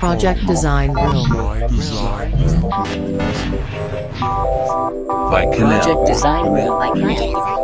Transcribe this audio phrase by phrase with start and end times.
[0.00, 1.28] Project Design Room.
[5.30, 5.76] by Canal.
[5.76, 7.60] Project Design Room by Canal.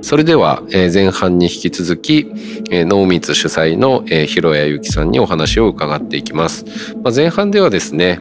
[0.00, 2.28] それでは、えー前半に引き続き、
[2.70, 6.64] えー、濃密主催の、えー、広谷由紀さんにお話を伺っていきます。
[7.02, 8.20] まあ、前半ではですね、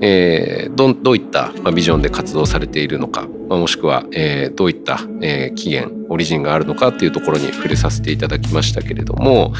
[0.00, 9.52] えーどどういった、ビジョンで活動されているのか、まあもしくは、えーどういった、えー起源オリジンがあるのかっていうところに触れさせていただきましたけれども、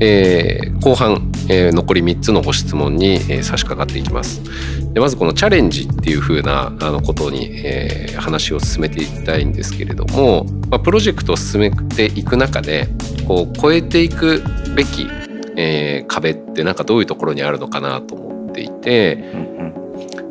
[0.00, 4.42] えー後半、えー残り3つのご質問に、えー差し掛かっていきます。
[4.92, 12.88] でまずこのチャレンジっていう風なあのことに、えー話を進めていきたいんですけれども、まあ、プロジェクトを進めていく中で
[13.28, 14.42] こう超えていく
[14.74, 15.06] べき、
[15.56, 19.24] えー壁ってなんかどういうところにあるのかなと思っていて、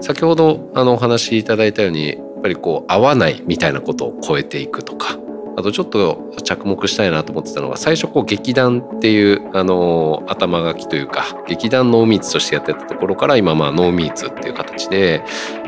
[0.05, 5.17] 先ほどあのお話しいただいたようにやっぱりこう合わないみたいなことを超えていくとか
[5.57, 15.23] あとちょっと着目したいなと思ってたのが最初こう劇団っていうあの頭書きというか劇団ノーミーツとしてやってたところから今まあノーミーツっていう形で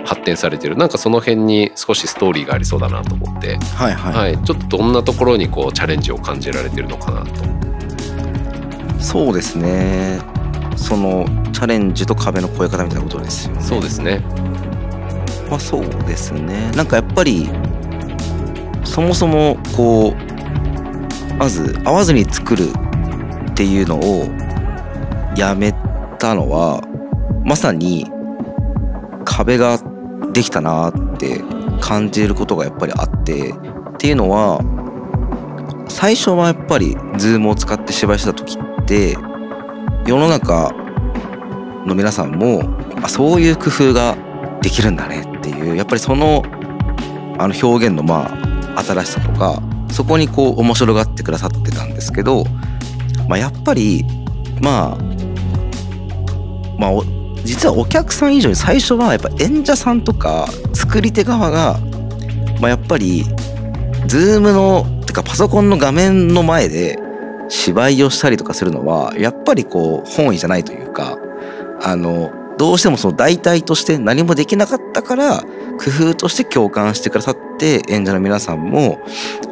[0.06, 0.78] 発展されてる。
[0.78, 7.32] なんかその辺に少しストーリーがありそうだなと思って、はいはい、はい、ちょっとどんなところにこうチャレンジを感じられてるのかなと。
[9.00, 10.37] そうですね
[10.88, 14.24] そのチャレンジと壁の越え方みたいなことですよねそうですね。
[15.50, 17.50] まあそうですねなんかやっぱり
[18.86, 22.70] そもそもこうまず会わずに作る
[23.52, 24.26] っていうのを
[25.36, 25.74] やめ
[26.20, 26.82] たのは
[27.44, 28.10] まさに
[29.26, 29.80] 壁が
[30.32, 31.42] できたなって
[31.82, 33.54] 感じることがやっぱりあってっ
[33.98, 34.60] ていうのは
[35.90, 39.18] 最初はやっぱり Zoom を使って芝居した時って
[40.08, 40.72] 世の中
[41.86, 42.62] の皆さんも
[43.04, 44.18] あそういう工夫が
[44.62, 46.44] できるんだねっていうやっぱりその
[47.38, 48.32] あの表現のま
[48.76, 52.46] あ新しさとかそこにこう面白がってくださってたんですけど、
[53.28, 54.06] まあ、やっぱり
[54.62, 54.98] まあ
[56.78, 56.92] まあ
[57.44, 61.80] 実はお客さん以上に最初はやっぱ演者さんとか作り手側が、
[62.62, 63.26] まあ、やっぱり
[64.08, 66.98] Zoom のてかパソコンの画面の前で
[67.50, 71.18] 芝居をしたりとかするのはやっぱりこう本意じゃないというか
[71.82, 79.00] あのどうしてもその代替として何もできなかったから工夫として共感してくださって演者の皆さんも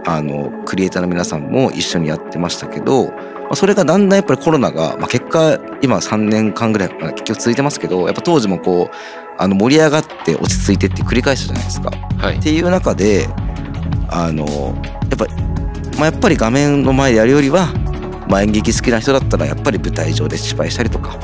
[0.06, 8.96] あのクリエイターの皆さんも一緒にやってましたけど、まあ、それがだんだんやっぱりコロナが、まあ、結果今3年間ぐらいまあ結局続いてますけどやっぱ当時もこう
[9.38, 11.92] あの盛り上がって落ち着いてって繰り返したじゃないですか。
[12.18, 13.28] はいっていう中で
[14.10, 15.26] あのやっぱ,、
[15.98, 17.68] まあ、やっぱり画面の前でやるよりは、
[18.28, 21.18] まあ、演劇好きな人だったらやっぱり舞台上で芝居したりとか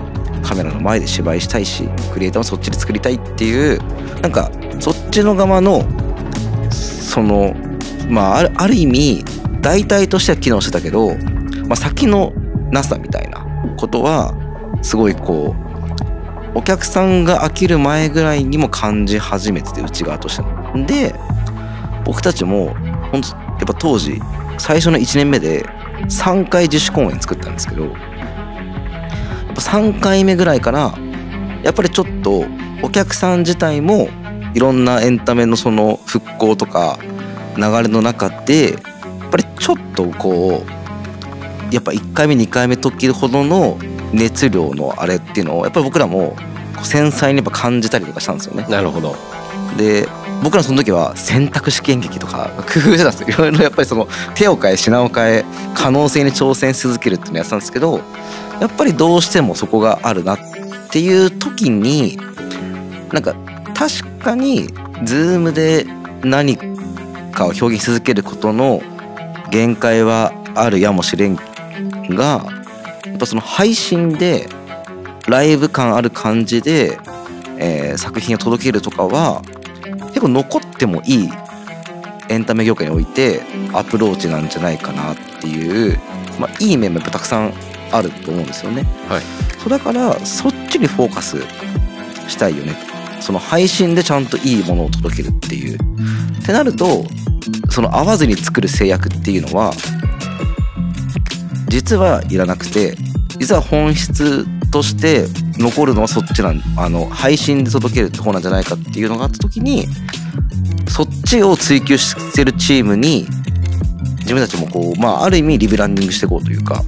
[0.44, 3.80] カメラの前で芝居したいしクリエイターもそっちで作りたいっていう
[4.22, 5.84] なんかそっちの側の
[6.72, 7.56] その
[8.10, 9.26] まああるある意味
[9.62, 11.16] 代替としては機能してたけど、
[11.68, 12.34] まあ、先の
[12.72, 13.46] なさみたいな
[13.78, 14.34] ことは
[14.82, 15.56] すごいこ
[16.56, 20.86] うお客さんが飽きる前ぐらいにも感じ始めてて内側としても。
[20.86, 21.14] で
[22.04, 22.74] 僕たちも
[23.12, 24.20] 本当やっぱ当時
[24.58, 25.66] 最初の1年目で
[26.04, 27.94] 3回自主公演作ったんですけどやっ
[29.56, 30.94] ぱ3回目ぐらいから
[31.64, 32.46] やっぱりちょっと
[32.82, 34.10] お客さん自体も
[34.54, 37.00] いろんなエンタメのその復興とか
[37.56, 43.78] 流れの中でやっぱりちょっとこうやっぱ1回目2回目時ほどの
[44.14, 46.36] 熱量のあれっていうのをやっぱり僕らも
[46.84, 48.66] 繊細にやっぱ感じたりとかしたんですよね。
[48.68, 49.16] なるほど。
[49.78, 50.08] で
[50.42, 53.28] 僕らその時は選択式演劇とか工夫してたんですよ。
[53.30, 58.02] いろいろやっぱりその手を変え品を変え可能性に挑戦し続けるっていうのをやってたんですけど
[58.60, 60.40] やっぱりどうしてもそこがあるなっ
[60.90, 62.18] ていう時に
[63.12, 63.36] なんか
[63.76, 64.68] 確かに
[65.04, 65.86] Zoom で
[66.24, 66.58] 何
[67.32, 68.82] かを表現し続けることの
[69.52, 71.36] 限界はあるやもしれん
[72.10, 72.46] が
[73.06, 74.48] やっぱその配信で
[75.28, 76.98] ライブ感ある感じで、
[77.58, 79.42] えー作品を届けるとかは
[80.22, 81.30] 結構残ってもいい
[82.30, 83.42] エンタメ業界において
[83.74, 86.00] アプローチなんじゃないかなっていう、
[86.40, 87.54] まあ、いい面もやっぱたくさん
[87.92, 88.84] あると思うんですよね。
[89.10, 89.22] はい
[89.58, 91.40] そうだからそっちにフォーカス
[92.28, 92.76] したいよね
[93.20, 95.78] その配信でちゃんといいものを届けるっていう。
[95.78, 97.04] ってなると
[97.72, 99.74] その合わずに作る制約っていうのは
[101.68, 102.96] 実はいらなくて
[103.40, 105.26] 実は本質として
[105.58, 109.88] 残るのはそっちなんあの配信で届けるって方なんじゃないかっていうのがあった時に
[110.90, 113.28] そっちを追求してるチームに
[114.20, 116.84] 自分たちもこうまあある意味リブランディングしていこうというか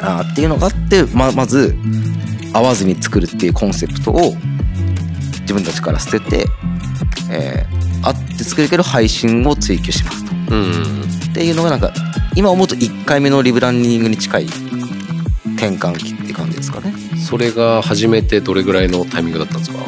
[0.00, 1.76] あーっていうのがあってままず
[2.52, 4.34] 合わずに作るっていうコンセプトを
[5.42, 6.46] 自分たちから捨てて、
[7.30, 10.32] えー、あって作れるけど配信を追求しますと。
[10.54, 11.04] うん
[11.34, 11.92] っていうのがなんか
[12.36, 16.94] 今思うと1回目のリブランディングに近い転換期って感じですかね
[17.34, 19.78] それが始めてどれぐらいのタイミングだったんですか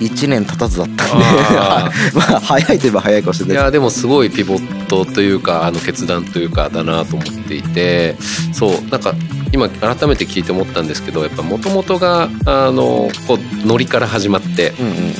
[0.00, 1.24] ？1年経たずだったんで。
[1.58, 3.56] あ まあ早いといえば早いかもしれいない。
[3.56, 8.16] やでもすごいピボットというかあの決断というかだなと思っていて
[8.52, 9.14] そうなんか
[9.50, 14.74] 今改めて聞いて思ったんですけどやっぱもともとがあのこうノリから始まって、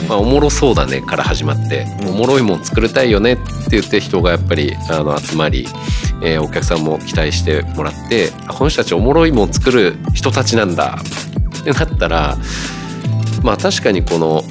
[0.06, 2.08] まあ、おもろそうだねから始まって、うん。
[2.10, 5.66] おもろいもん作りたいよねって言って人がやっぱりあの集まり、
[6.22, 10.98] えーお客さんも期待してもらってあこの人たちおもろいもん作る人たちなんだ
[11.70, 12.36] ってなったら
[13.42, 14.42] まあ確かにこの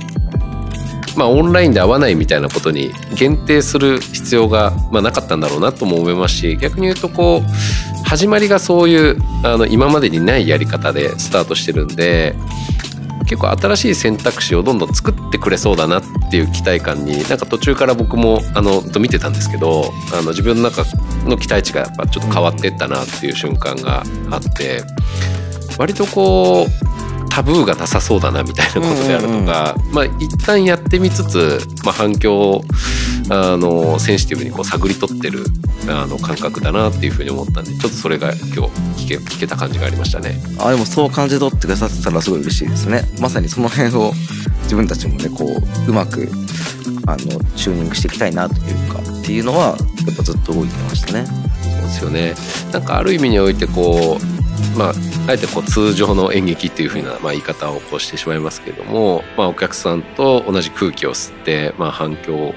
[1.16, 12.36] まあ、オンラインで会わないみたいなことに限定する必要が、まあ、なかったんだろうなとも思いますし逆に言うとこう始まりがそういうあの今までにないやり方でスタートしてるんで
[13.26, 20.84] 結構新しい選択肢をどんどん作ってくれそうだなっていう期待感になんか途中から僕もあのと見てたんですけどあの自分の中
[21.26, 24.82] の期待値がやっぱちょっと変わってったなっていう瞬間があって
[25.78, 26.93] 割とこう
[27.34, 32.64] タブーがなさそうだなみたいなことであるとか、まあ一旦やってみつつ、まあ、反響を
[33.32, 35.44] あのセンシティブにこう探り取ってる
[35.90, 40.36] あの感覚だなっていうふうに思ったんでちょっとそれが今日聞け聞けた感じがありましたね。
[40.60, 43.02] あでもそう感じ取ってくださってたらすごい嬉しいですね。
[43.20, 44.14] まさにその辺を
[44.66, 46.30] 自分たちもねこううまく
[47.08, 47.18] あの
[47.56, 49.76] チューニングしていきたいなというかっていうのは
[50.06, 51.26] やっぱずっと動いてましたね。
[51.26, 52.36] そうですよね。
[52.72, 54.43] なんかある意味においてこう
[54.78, 54.94] まあ
[55.28, 62.54] あえてこう通常の演劇っていう風なまあ言い方をこうしてしまいますけれども、まあ、お客さんと同じ空気を吸って、まあ、反響を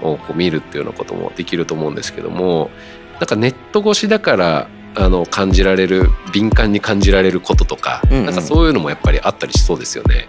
[0.00, 2.70] こう見るっていうようなこともできると思うんですけども
[3.18, 8.26] なんかネット越しだからあの感じられる敏感に感じられることとか、うんうん。
[8.26, 10.28] なんかそういうのもやっぱりあったりしそうですよね。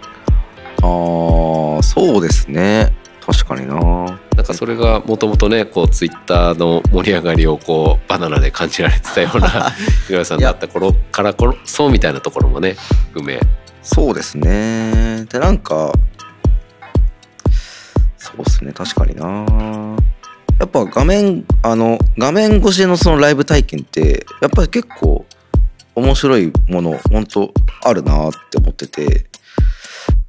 [0.82, 2.92] あーそうですね。
[3.20, 9.72] 確かにななんかそれがもともとねこうツイッターの盛り上がりをこうバナナで感じられてたような
[10.10, 12.74] 井上さんだった頃からこそみたいなところもね
[13.12, 13.38] 含め
[13.84, 15.26] そうですね。
[15.30, 15.92] でなんか
[18.18, 19.96] そうですね確かにな。
[20.58, 25.24] やっぱ画面あの画面越しのそのライブ体験ってやっぱり結構
[25.94, 27.54] 面白いもの本当
[27.84, 29.26] あるなって思ってて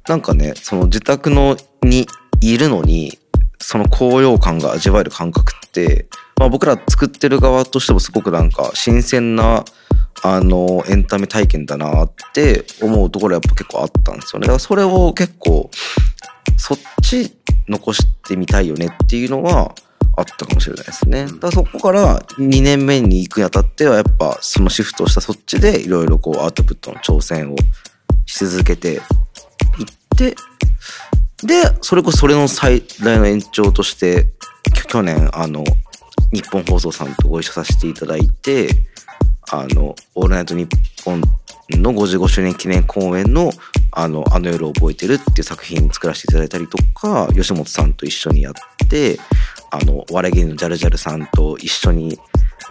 [0.06, 2.06] なんかねその自宅のに
[2.40, 3.18] いるのに
[3.58, 6.06] その高揚感が味わえる感覚って、
[6.38, 9.64] まあ、僕ら作ってる側としてもすごくなんか新鮮な
[10.22, 15.70] あのエンタメ体験だなって思うところやっぱ結構あったんですよねだからそれを結構
[16.56, 17.36] そっち
[17.68, 19.74] 残してみたいよねっていうのは
[20.16, 21.26] あったかもしれないですね。
[21.26, 27.56] だからそこから2年目に行くにあたってはやっぱそのシフトをしたそっちでいろいろこうアウトプットの挑戦を
[28.26, 29.00] し続けていっ
[30.16, 30.36] て
[31.44, 34.28] でそれこそそれの最大の延長として
[34.88, 35.62] 去年あの
[36.32, 38.68] 日本放送さんとご一緒させていただいて
[39.50, 40.70] あの「オールナイトニッ
[41.04, 41.20] ポン」
[41.70, 43.52] の55周年記念公演の
[43.92, 48.54] 「あのあの夜を覚えてる」っていう作品作らせていただいたりとか吉本さんと一緒にやっ
[48.88, 49.20] て
[49.70, 52.18] あのお笑い芸人のジャルジャルさんと一緒に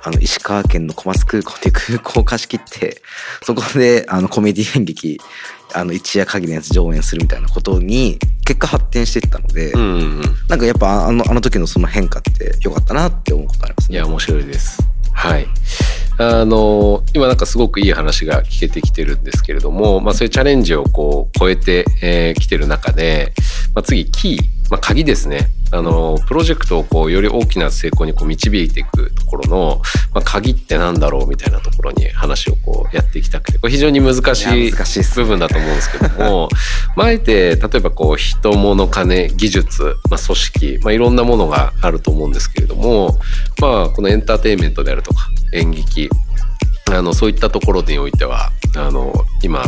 [0.05, 3.01] あの石川県の小松空港で空港を貸し切って
[3.43, 5.19] そこであのコメディ演劇
[5.73, 13.97] あの一夜限りのやつ上演するみたいなことに結果発展していったので、うんうんうんなんかやっぱあのあの時のその変化って良かったなって思うことありますね。
[13.97, 14.77] いや面白いです。
[15.13, 15.47] はい。
[16.19, 23.33] あの今なんかすごくいい話が聞けてきてるんですけれども、まあ、そういうチャレンジをこう超えてき、えー来てる中で、
[23.73, 24.37] まあ、次キー、
[24.69, 29.81] まあ、鍵ですねあのプロジェクトをこうより大きな成功にこう導いていくところの、
[30.13, 36.49] まあ、鍵ってなんだろうみたいなところに話をこうやっていきたくてこれ非常に難しい部分だと思うんですけども
[36.95, 43.17] まああえて例えばこう人物金技術、まあ、組織、まあ、いろんなものがあると思うんですけれども
[43.59, 46.07] まあこのエンターテインメントであるとか演劇
[46.91, 49.11] あのそういったところにおいてはあの
[49.41, 49.63] 今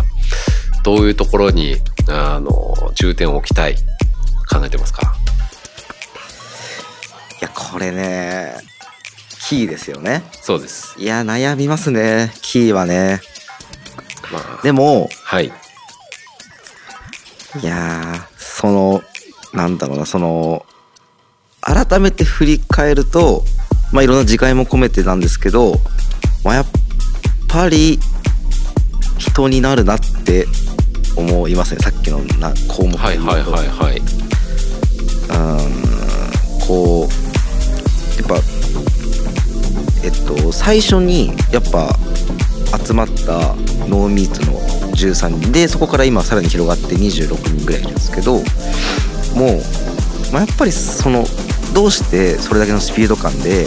[0.84, 2.52] どういうところにあの
[2.94, 3.76] 重点を置きたい
[4.48, 5.02] 考えてますか？
[5.02, 5.35] い
[7.46, 8.56] やこれね
[9.48, 10.24] キーですよね。
[10.42, 10.96] そうです。
[11.00, 13.22] いや悩みますねキーはね。
[14.32, 15.52] まあ、でもはい。
[17.62, 19.04] いやーその
[19.54, 20.66] なんだろうなその
[21.62, 23.44] 改めて振り返ると
[23.94, 25.76] まあいろんな自戒も込めてなんですけど、
[26.44, 26.66] まあ、やっ
[27.48, 28.00] ぱり
[29.18, 30.48] 人になるなって
[31.16, 33.98] 思いますねさっきのな項目ではい言うとはいはいはい。
[33.98, 37.25] うーんこう
[40.06, 41.90] えっと最初にやっぱ
[42.86, 43.56] 集まった
[43.88, 44.60] ノーミーツの
[44.94, 45.52] 13人。
[45.52, 48.44] でそこから今さらに広がって26人ぐらいいるんですけどもう、
[50.32, 51.26] まあ、やっぱりその
[51.74, 53.66] どうしてそれだけのスピード感で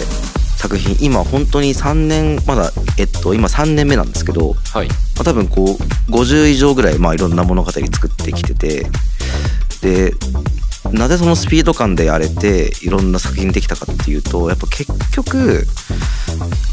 [0.57, 4.89] 作品今本当に3年まだえっと今3年目なんですけど、まはい。
[5.19, 5.77] あ、多分こ
[6.09, 8.87] う50以上ぐらいまあいろんな物語作ってきてて
[9.83, 10.13] で
[10.93, 15.65] なぜそのスピード感でやれていろんな作品できたかっていうとやっぱ結局、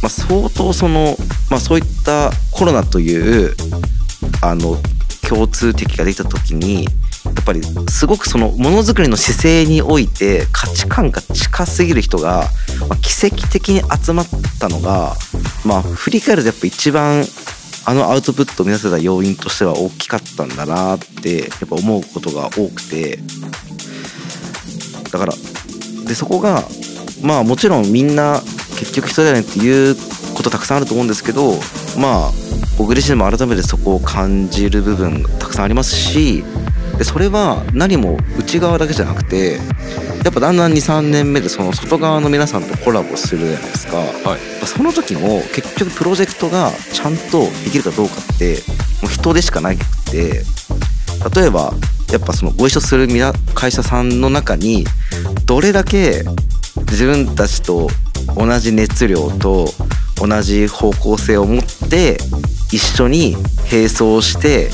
[0.01, 1.15] まあ、相当その、
[1.49, 3.55] まあ、そういったコロナという
[4.41, 4.77] あの
[5.27, 6.91] 共通敵ができた時にや
[7.41, 12.47] っぱりすごくそのものづくりの姿勢において価値観が近すぎる人が、
[12.87, 14.27] まあ、奇跡的に集まっ
[14.59, 15.13] たのが
[15.65, 17.23] まあ振り返るとやっぱ一番
[17.87, 23.19] あのアウトプットを目指せた要因としては大きかったんだなってやっぱ思うことが多くて。
[25.17, 25.33] だから
[26.07, 26.63] でそこが
[27.23, 28.41] まあもちろんみんな
[28.77, 29.95] 結局人だよねっていう
[30.35, 31.53] ことたくさんあると思うんですけど
[31.97, 32.31] まあ
[32.77, 36.43] 僕自身も改めてそこを感じる部分がたくさんありますし
[36.97, 39.59] でそれは何も内側だけじゃなくて
[40.23, 43.97] やっぱだんだん23年目でその外側の皆さんとコラボするじゃないですか。
[43.97, 45.21] はいその時の
[45.53, 48.55] 結局プロジェクトがちゃんとできるかどうかって
[49.01, 49.77] もう人でしかなく
[50.11, 50.43] て
[51.39, 51.71] 例えば
[52.11, 54.85] やっぱそのご一緒する皆会社さんの中に
[55.45, 56.23] どれだけ
[56.91, 57.87] 自分たちと
[58.35, 59.67] 同じ熱量と
[60.17, 62.17] 同じ方向性を持って
[62.71, 63.33] 一緒に
[63.71, 64.69] 並走して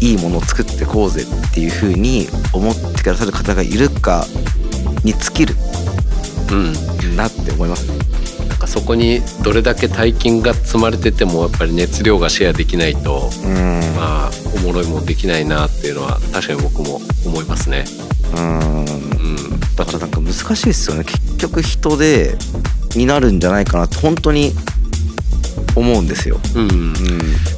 [0.00, 4.26] いいものを作ってこうぜっていう風に思ってくださる方がいるか
[5.04, 5.54] に尽きる
[6.52, 7.98] うんなって思いますね。
[8.48, 17.84] なんかそこにどれだけ大金が積まれててもやっぱり熱量がシェアできないとうんまあおもろいもんできないなっていうのは確かに僕も思いますね。
[18.36, 19.09] うんうん、
[19.84, 21.04] だからなんか難しいですよね。
[21.04, 22.36] 結局人で
[22.96, 24.52] になるんじゃないかなって本当に
[25.76, 26.38] 思うんですよ。
[26.54, 26.92] うんうん。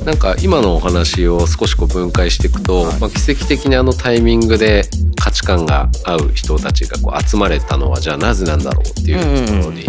[0.04, 3.00] なんか今のお話を少しこう分解していくと、はい。
[3.00, 4.84] まあ、奇跡的にあのタイミングで
[5.22, 9.84] 価値観が合う人たちがこう集まれたのはじゃあなぜなんだろうっていうところに、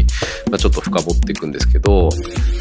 [0.50, 2.10] まあ、ちょっと深掘っていくんですけど、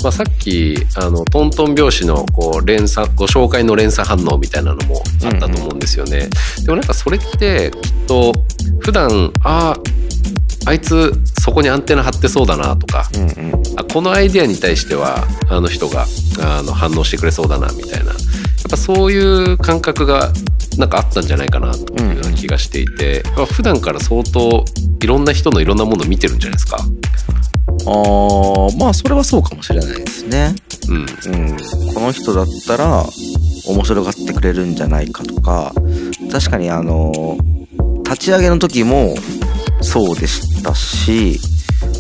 [0.03, 6.29] まあ、さっきあのトントン拍子のこう連鎖ご紹介の連鎖反応みたいなのもあったと思うんですよね。
[6.65, 8.33] でもなんかそれってきっと
[8.83, 9.77] 普段ああ
[10.65, 13.63] あいつそこにアンテナ張ってそうだなとか、うんうん。
[13.77, 16.07] あこのアイデアに対してはあの人が
[16.41, 18.13] あの反応してくれそうだなみたいな。
[18.13, 18.17] やっ
[18.71, 20.33] ぱそういう感覚が
[20.79, 24.65] なんかあったんじゃないかなっていうような気がしていて、まあ普段から相当
[25.01, 26.79] いろんな人のいろんなものを見てるんじゃないですか？
[26.79, 30.55] あーまあそれはそうかもしれないですね。
[30.89, 30.97] うん。
[30.99, 31.07] うん、
[31.93, 33.05] この人だったら
[33.67, 35.75] 面白がってくれるんじゃないかとか
[36.31, 37.37] 確かにあの
[38.13, 39.15] 立ち上げの時も
[39.81, 41.39] そうでしたし、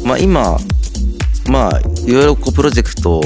[0.04, 0.58] まあ、今
[1.48, 3.20] まあいろいろこうプロジェクト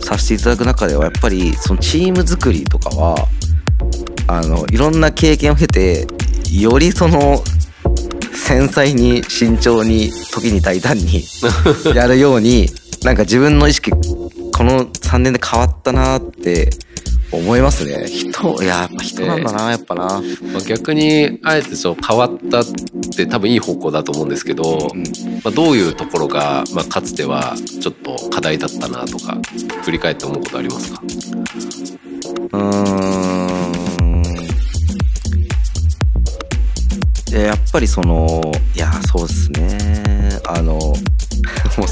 [0.00, 3.14] させていただく中ではやっぱりそのチーム作りとかは
[4.26, 6.06] あのいろんな経験を経て
[6.52, 7.42] よりその
[8.34, 11.22] 繊細に慎重に時に大胆に
[11.94, 12.68] やるように
[13.04, 13.98] なんか自分の意識こ
[14.64, 16.70] の3年で変わったなって
[17.32, 18.06] 思いますね。
[18.06, 20.20] 人いややっぱ人なんだな、やっぱな、ま
[20.58, 22.64] あ、逆にあえてそう変わったっ
[23.16, 25.02] て多分いい方向だと思うんですけど、うん。
[25.42, 29.36] まあ、どういうところが、まあ、かつてはちょっと課題だったなとか
[29.84, 31.02] 振り返って思うことありますか？
[32.52, 33.72] うーん。
[37.30, 38.42] でやっぱりその
[38.76, 40.38] いやそうですね。
[40.46, 40.78] あの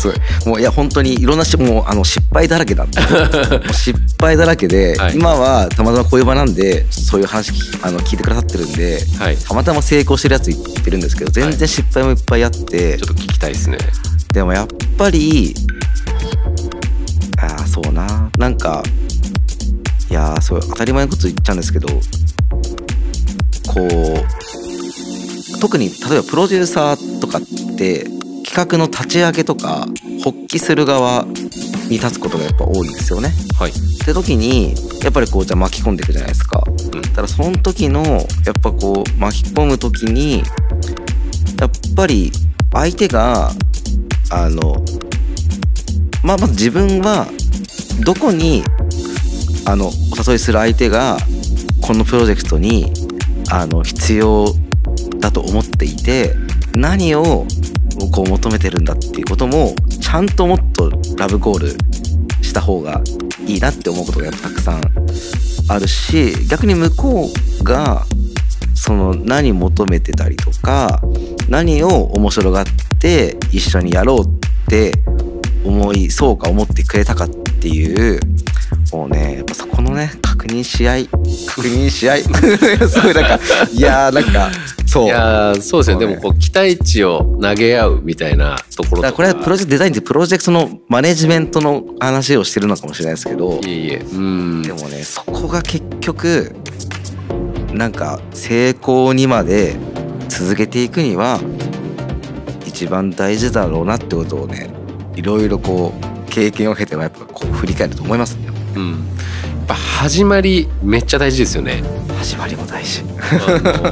[0.00, 0.16] すごい。
[0.46, 3.00] もういや本当にいろんなしもうあの失敗だらけなんで。
[3.72, 5.14] 失敗だらけで、はい。
[5.14, 9.36] 今はたまたまこういう場なんでそういう話聞あの聞いてくださってるんではい。
[9.36, 13.78] ちょたまたま成功してるやつ言ってるんですけど全然失敗もいっぱいあって、っと聞きたいですね。
[14.32, 14.66] でもやっ
[14.96, 15.54] ぱり
[17.38, 18.30] ああそうな。
[18.38, 18.82] なんか
[20.10, 28.19] いやーそう当たり前のこと言っちゃうんですけどこう特に例えばプロデューサーとかって
[28.50, 29.86] 企画の立ち上げとか
[30.24, 31.24] 発起する側
[31.88, 33.32] に立つことがやっぱ多いんですよね。
[33.56, 36.60] はい、って時にやっぱりこうじゃあ巻き込んでいくじゃないですか。
[36.66, 40.38] うんただその時のやっぱこう巻き込む時に
[41.60, 42.32] やっぱり
[42.72, 43.52] 相手が
[44.30, 44.84] あの
[46.24, 47.28] まあまず自分は
[48.04, 48.64] どこに
[49.64, 51.18] あのお誘いする相手が
[51.80, 52.92] このプロジェクトに
[53.52, 54.46] あの必要
[55.20, 56.34] だと思っていて
[56.74, 57.46] 何を
[58.08, 61.68] こう求めてるんだっていうこともちゃんともっとラブコール
[62.42, 63.00] した方が
[63.46, 64.80] いいなって思うことがやっぱたくさん
[65.68, 67.28] あるし逆に向こ
[67.60, 68.04] うが
[68.74, 71.02] その何求めてたりとか
[71.48, 72.64] 何を面白がっ
[72.98, 74.24] て一緒にやろうっ
[74.68, 74.92] て
[75.64, 78.20] 思いそうか思ってくれたかっていう
[78.92, 82.22] もうねやっぱそこのね確認し合い確認し合い。
[82.88, 83.38] すごいなんか
[83.72, 84.50] いやーなんか
[84.90, 85.04] そう。
[85.04, 86.00] いやーそうですね。
[86.00, 93.60] でもこう期待値を投げ合うみたいなところだこれはプロジェクトデザインってプロジェクトのマネジメントの話をしてるのかもしれないですけど。
[93.60, 93.96] いえいえ。
[93.98, 94.62] うん。
[94.62, 96.56] でもねそこが結局
[97.72, 99.76] なんか成功にまで
[100.28, 101.40] 続けていくには
[102.66, 104.70] 一番大事だろうなってことをね
[105.14, 108.48] いろいろこう経験を経てやっぱこう振り返ると思いますね。
[108.74, 109.19] うん
[109.70, 111.84] ぱ始まりめっちゃ大事ですよね。
[112.18, 113.02] 始まりも大事。
[113.02, 113.04] あ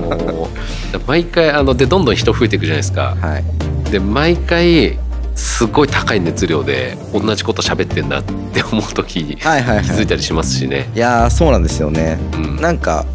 [0.01, 0.59] のー
[1.07, 3.17] 毎回あのでどんどん人増えていくじゃないですか。
[3.21, 3.45] はい。
[3.91, 4.99] で毎回
[5.37, 10.91] すごい高い熱量で同じこと喋ってんだって思う時に気づいたりしますしね。
[10.97, 12.19] いやーそうなんですよね。
[12.35, 12.57] うん。
[12.57, 13.07] なんか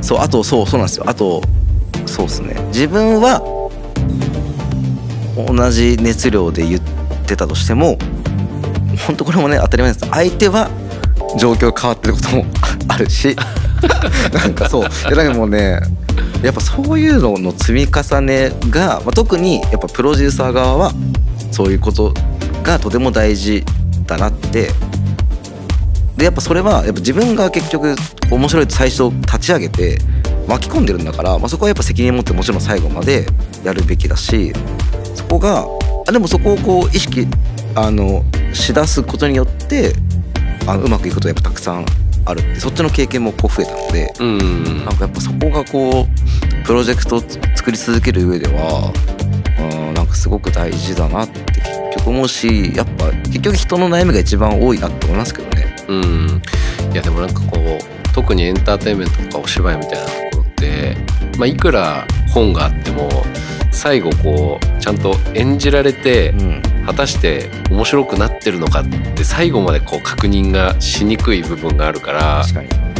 [0.00, 1.04] そうあとそうそうなんですよ。
[1.08, 1.42] あと
[2.06, 2.54] そうですね。
[2.68, 3.42] 自分は
[5.36, 6.80] 同じ熱量で言っ
[7.26, 7.98] てたとしても
[9.06, 10.06] 本当これもね当たり前です。
[10.08, 10.70] 相手は
[11.36, 12.44] 状況変わってることも
[12.88, 13.36] あるし
[14.32, 14.88] なんかそう。
[15.08, 15.80] でなんかもうね
[16.42, 20.92] やっぱそういうのの積み重ねが、まあ、特にやっぱプロデューサー側は
[21.50, 22.14] そういうこと
[22.62, 23.64] がとても大事
[24.06, 24.70] だなって。
[26.16, 27.94] でやっぱそれはやっぱ自分が結局
[28.28, 29.98] 面白いと最初立ち上げて
[30.48, 33.26] 巻き込んでるんだから、まあ、そこはやっぱ責任持ってもちろん最後まで
[33.62, 34.52] やるべきだし
[35.14, 35.64] そこが
[36.08, 37.28] あでもそこをこう意識
[37.76, 39.92] あのしだすことによって
[40.68, 41.86] あのうまくいくことがやっぱたくさん
[42.26, 44.84] あるってそっちの経験もこう増えたのでうん。
[44.84, 47.20] なんかやっぱそこがこうプロジェクトを
[47.56, 48.92] 作り続ける上では
[49.58, 55.76] うんなんかすごく大事だなって結局思うしやっぱ結局人の悩みが一番多いなって思いますけどね。
[55.88, 56.42] うん。
[56.92, 60.96] いやでもなんかこう特にエンターテインメントとかお芝居みたいなところって、
[61.38, 63.08] まあ、いくら本があっても
[63.78, 66.62] 最後こうちゃんと演じられてうん。
[66.88, 72.46] 果たして面白くなってるのかって最後までこう確認がしにくい部分があるから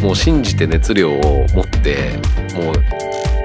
[0.03, 2.21] もう信じて熱量を持って
[2.55, 2.75] もう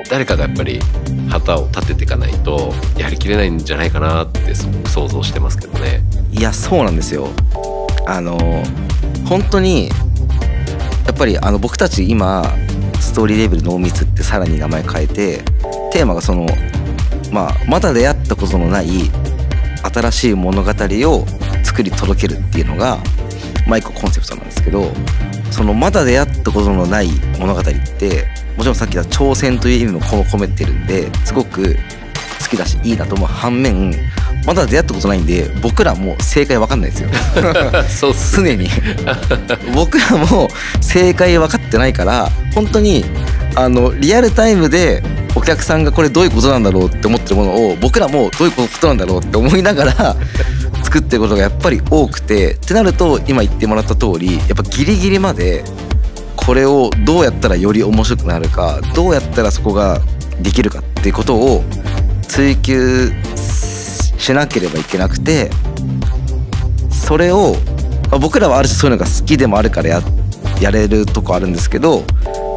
[0.09, 0.81] 誰かがやっぱり
[1.29, 6.01] 旗を立てていかないとやりきれないんじゃないかなってすごく想像してますけどね。
[6.33, 7.29] いやそうなんですよ。
[8.05, 8.37] あの
[9.25, 12.43] 本当にやっぱりあの僕たち今
[12.99, 15.37] ストーリーレベル濃密ってさらに名前変えて
[15.93, 16.47] テーマがその
[17.33, 18.87] まあまだ出会ったことのない
[19.91, 21.25] 新しい物語を
[21.63, 22.99] 作り届けるっていうのが
[23.67, 24.93] まあ一個コンセプトなんですけど
[25.51, 31.75] そのまだ出会ったことのない物語ってもちろんさっき言った挑戦という意味も込めてるんですごく
[32.41, 33.91] 好きだしいいなと思う反面
[34.45, 37.09] まだ出会ったことないんで僕らも正解わかんないですよ。
[37.87, 38.69] そうっす常に。
[39.73, 40.49] 僕らも
[40.81, 43.05] 正解分かってないから本当に
[43.55, 45.03] あのリアルタイムで
[45.35, 50.15] お客さんがこれどういうことなんだろうって思ってるものを僕らもどういうことなんだろうって思いながら
[50.83, 55.63] 作ってることがやっぱり多くてってなると今言ってもらった通りやっぱギリギリまで
[56.35, 60.01] これをどうやったらより面白くなるかどうやったらそこが
[60.41, 61.63] できるかっていうことを
[62.27, 63.11] 追求
[64.17, 65.49] しなければいけなくて
[66.89, 67.55] それを、
[68.09, 70.01] まあ僕らはある種そういうのが好きでもあるからや
[70.61, 72.03] やれるとこあるんですけど、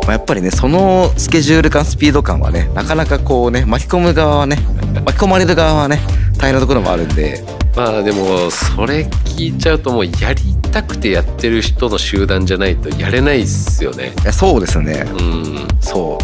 [0.06, 4.56] まあ、やっぱりねそのスケジュール感スピード感はねなかなかこうね巻き込む側はね
[5.04, 5.98] 巻き込まれる側はね
[6.38, 7.44] 大変なところもあるんで。
[7.76, 9.02] まあでもそれ
[9.36, 14.14] 聞いちゃうともうやりたくてやってる人の集団じゃないとやれないっすよね。
[14.22, 15.04] いやそうですね。
[15.06, 15.68] うん。
[15.82, 16.18] そ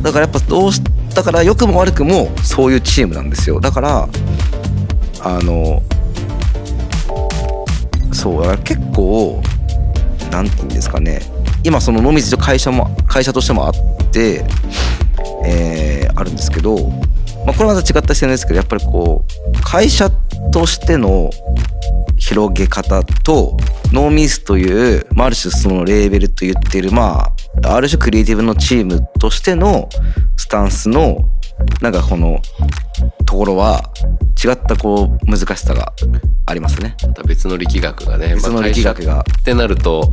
[0.00, 0.02] う。
[0.02, 0.82] だからやっぱどうし
[1.14, 3.60] だから良くも悪くもそういうチームなんですよ。
[3.60, 4.08] だから
[5.22, 5.80] あの
[8.12, 9.40] そうだから結構
[10.32, 11.20] なんて言うんですかね
[11.64, 13.74] 今その濃密会社も会社としてもあっ
[14.12, 14.44] て
[15.44, 16.76] えーあるんですけど、
[17.46, 20.10] まあ、これはまた違った視点ですけどやっぱりこう会社
[20.52, 21.30] としての
[22.18, 23.56] 広げ方と
[23.92, 27.32] ノーミスという、まあ、ある種そのレーベルと言っているま
[27.64, 29.88] あある種クリエイティブのチームとしての
[30.36, 31.28] スタンスの
[31.80, 32.40] なんかこの
[33.26, 33.90] ところは
[34.42, 35.92] 違ったこう難しさが
[36.46, 36.96] ありますね。
[37.02, 40.12] また別の力学がね別の力学がまあってなると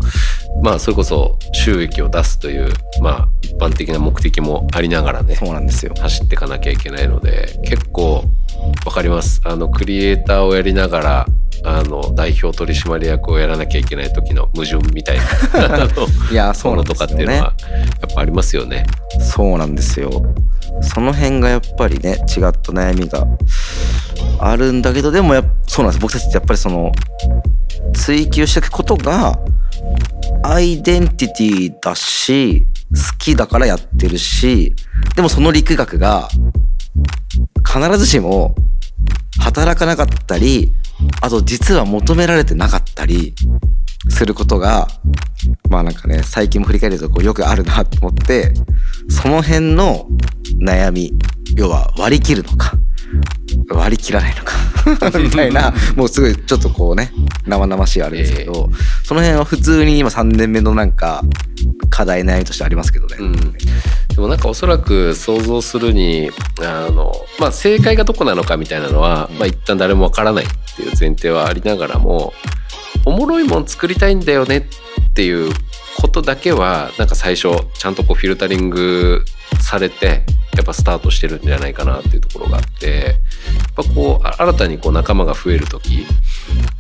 [0.63, 5.93] まあそれこそ収益を出すというまあ一般的な目的もありながらねそうなんですよ。
[5.99, 8.23] 走っていかなきゃいけないので結構
[8.85, 11.25] わかりますあのクリエイターをやりながら
[11.63, 15.23] あの代表取締役をやらなきゃいけない時の矛盾みたいな
[16.31, 17.87] いやそうものとなんですよねかっていうのは。
[18.01, 18.85] やっぱありますよね。
[19.19, 20.23] そうなんですよ。
[20.81, 22.17] その辺がやっぱりね違っ
[22.51, 23.25] た悩みが
[24.39, 26.91] あるんだけどでもやっそうなんです僕たちってやっぱりその
[27.93, 29.39] 追求していくことが
[30.43, 34.75] アイデンティティだし好きだからやってるし
[35.15, 36.29] でもその力学が
[37.65, 38.55] 必ずしも
[39.39, 40.73] 働かなかったり
[41.21, 43.35] あと実は求められてなかったり
[44.09, 44.87] することが
[45.69, 48.53] まあなんかね最近も振り返るとこうよくあるなと思って
[49.09, 50.07] その辺の
[50.61, 51.13] 悩み
[51.55, 52.73] 要は割り切るのか。
[53.69, 54.53] 割り切らないのか。
[55.19, 57.11] みたいなもうすごいちょっとこうね
[57.45, 58.69] 生々しいあれですけど、
[59.03, 61.23] その辺は普通に今3年目のなんか
[61.89, 63.17] 課題悩みとしてありますけどね。
[63.19, 63.57] うん、で
[64.17, 72.33] もなんかおそらく想像するにあの、まあ、正解がどこなのかみたいなのは、まあ、一旦誰もわからないっていう前提はありながらも
[73.05, 75.51] おもろいもん作りたいんだよねっていう
[75.99, 79.25] ことだけはなんか最初ちゃんとこうフィルタリング
[79.59, 80.23] されて
[80.57, 86.05] やっぱスタートしてるんじゃないかなっていうところがあってやっぱこうあ新たにこう仲間が増える時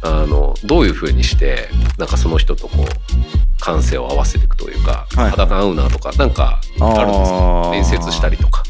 [0.01, 5.31] あのどういうふうにしてなんかその人とこう感性を合わせていくというか、はい。
[5.31, 7.69] 肌が合うなとかなんかあるんですか？
[7.71, 8.63] 面接したりとか。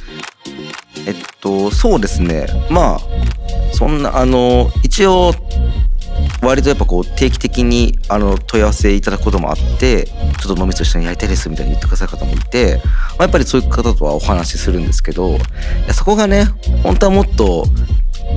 [1.06, 2.48] えっとそうですね。
[2.70, 3.00] まあ
[3.74, 5.34] そんなあの一応
[6.42, 15.38] 割とやっぱこう定期的にあの問い合わせいただくこともあってちょっと飲みと一緒にやりたいですみたいに言ってくださる方もいて、まあ、やっぱりそういう方とはお話しするんですけどい
[15.88, 16.46] やそこがね
[16.84, 17.66] 本当はもっと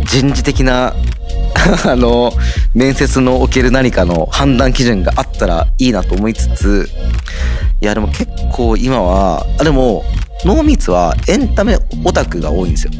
[0.05, 0.95] 人事的な
[1.85, 2.33] あの
[2.75, 6.89] 面接のおける何かの判断基準があったらいいなと思いつつ
[7.81, 10.05] いやでも結構今はあでも
[10.45, 12.93] 濃密はエンタメオタクが多いんですよ。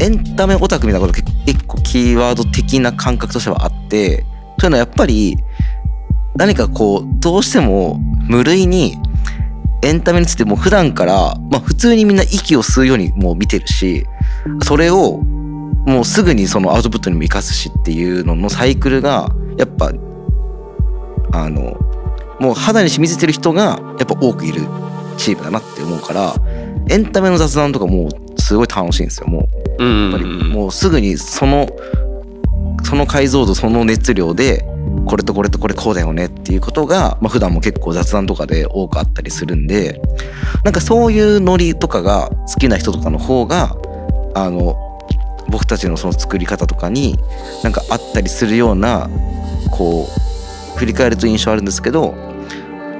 [0.00, 4.24] エンタメオタクみたいなこと結構キーワード的な感覚としてはあって
[4.58, 5.36] というのはやっぱり
[6.36, 8.96] 何かこうどうしても無類に
[9.82, 14.06] エンタメについてもう普段から、まあ、普通にみんな息を吸うようにもう見てるし
[14.62, 19.92] それをもうすぐにそのアウトプットにも生かすしっていうののサイクルがやっぱ
[21.32, 21.76] あの
[22.40, 24.62] もう肌に染みついてる人がやっぱ多くいる
[25.16, 26.34] チームだなって思うから
[26.92, 31.66] エンタメの雑談とかもうすごい楽しいんですよもううんやっぱりもうすぐにその
[32.84, 34.66] その解像度その熱量で
[35.06, 40.02] これとこれとこれこうだよねっていうことが、まあ、普段も結構雑談とかで多くあったりするんで
[40.64, 43.74] なんかそういうノリとかが好きな人とかの方が
[44.34, 44.76] あの
[45.48, 47.18] 僕たちのその作り方とかに
[47.64, 49.08] なんかあったりするような
[49.70, 50.06] こ
[50.74, 52.14] う振り返ると印象あるんですけど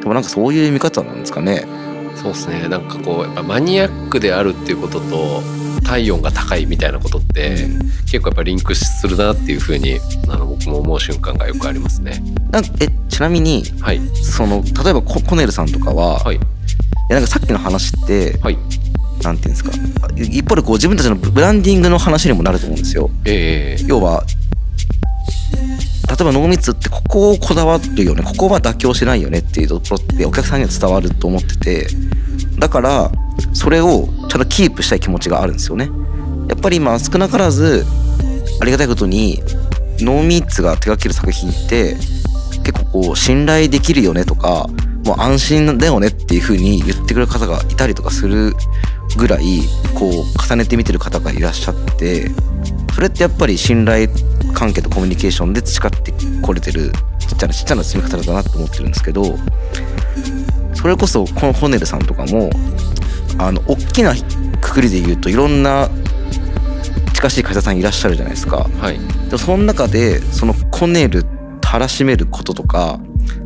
[0.00, 1.81] でもなんかそういう見方なんですかね。
[2.22, 2.68] そうですね。
[2.68, 5.42] なんかこうやっぱマニアックであるっていうことと
[5.84, 7.66] 体温が高いみたいなことって
[8.02, 12.22] 結構やっぱリンクするなっていうふうにあの僕も思う瞬間がよくありますね。
[12.52, 14.00] なんかえちなみにはい。
[14.14, 16.36] その例えばココネルさんとかは、はい。
[16.36, 16.38] い
[17.08, 18.58] やなんかさっきの話ってはい。
[19.22, 19.70] なんていうんですか
[20.16, 23.10] 一方でこう自分たちのブランディングの話にもなると思うんですよ。
[23.24, 23.84] ええ。
[23.86, 24.24] 要は
[26.12, 31.86] 例えば濃密ってここをこだわるよねここは妥協しないよねっていうところってお客さんには伝わると思ってて
[32.58, 33.10] だから
[33.54, 35.90] それをちゃんとキープしたい気持ちがあるんですよね。
[36.48, 37.86] やっぱり今少なからず
[38.60, 39.40] ありがたいことに
[40.00, 41.96] ノーミーツが手掛ける作品って
[42.62, 44.68] 結構こう信頼できるよねとか
[45.04, 48.54] もう安心だよねっていう風に言ってくれる方がいたりとかする
[49.16, 49.62] ぐらい
[49.94, 50.12] こう
[50.46, 52.30] 重ねて見てる方がいらっしゃって
[53.02, 54.08] れってやっぱり信頼
[54.54, 56.12] 関係とコミュニケーションで培って
[56.42, 59.24] これてるちっちゃなちっちゃな積み方だなと思ってるんですけど
[60.74, 62.50] それこそこのホネルさんとかも
[63.38, 64.14] あの大きな
[64.60, 65.88] くくりで言うといろんな
[67.14, 68.68] 近しい会社さんいらっしゃるじゃないですか。
[68.80, 68.98] はい。
[68.98, 71.24] でもその中でそのこねる
[71.60, 72.98] たらしめることとか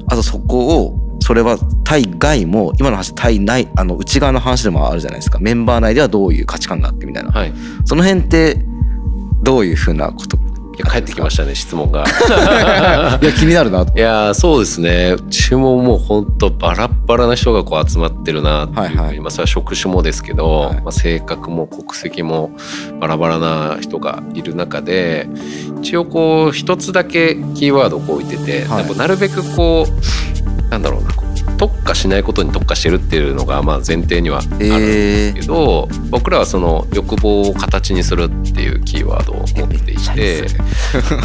[0.08, 5.38] あとそこをそれは対外も今の話対内あの内側の話でもあるじゃないですか。
[5.40, 7.52] メンバー内ではどういう価値観があってみたいな、はいい。
[7.84, 8.64] その辺って
[9.46, 10.36] どういうふうなこと？
[10.78, 12.04] や帰ってきましたね質問が。
[13.22, 13.86] いや気になるな。
[13.86, 15.14] といやーそうですね。
[15.16, 19.20] うちももうほんとバラッバラな人がこう集まってるなっていうふうに、はいはい。
[19.20, 20.74] まあそれは職種もですけど、はい。
[20.82, 22.50] まあ、性格も国籍も
[23.00, 25.28] バラバラな人がいる中で
[25.80, 28.96] 一応こう一つだけキーワードをこう置いてて、はい。
[28.98, 31.25] なるべくこうなんだろうなこう
[31.56, 40.46] 特化しないことに特化してるっていうのがまあ前提にはあるんですけど、僕らはその欲望を形にするっていうキーワードを持っていて。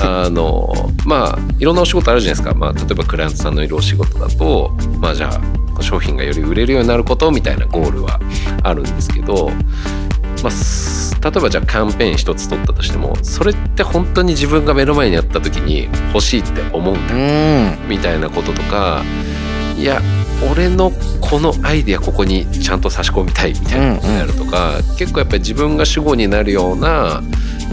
[0.03, 0.73] あの
[1.05, 8.19] まあいろんなお仕事あるじゃないですか、まあ、例えばクライアントさんのいるお仕事だとまあじゃあ商品がより売れるようになることみたいなゴールは
[8.63, 9.49] あるんですけど、
[10.43, 19.03] まあ、す例えばじゃあキャンペーン一つ取ったとしてもそれって本当に自分が目の前にあった時に欲しいって思うんだみたいなこととか
[19.77, 20.01] いや
[20.49, 27.21] 俺のこのアイディアここにちゃんと差し込みたいみたいなことになるとか、結構やっぱり自分が主語になるような、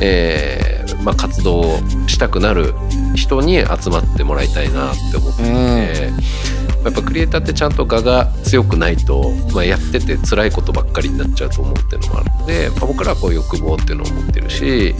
[0.00, 2.74] えーまあ、活動をしたくなる
[3.14, 6.48] 人に集まってもらいたいなって思っていて。
[6.84, 14.94] やっぱクリエイターってちゃんと我が強くないと、まあ、やってて辛いことばっかりになっちゃうと思うっていうのもあるので、まあ、僕らはこう欲望っていうのを持ってるし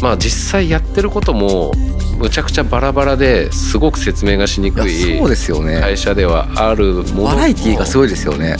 [0.00, 1.72] まあ実際やってることも
[2.18, 5.80] むちゃくちゃバラバラですごく説明がしにくいそうですよね。
[5.80, 8.56] 会社ではあるもののバラエティーがすごいですよね。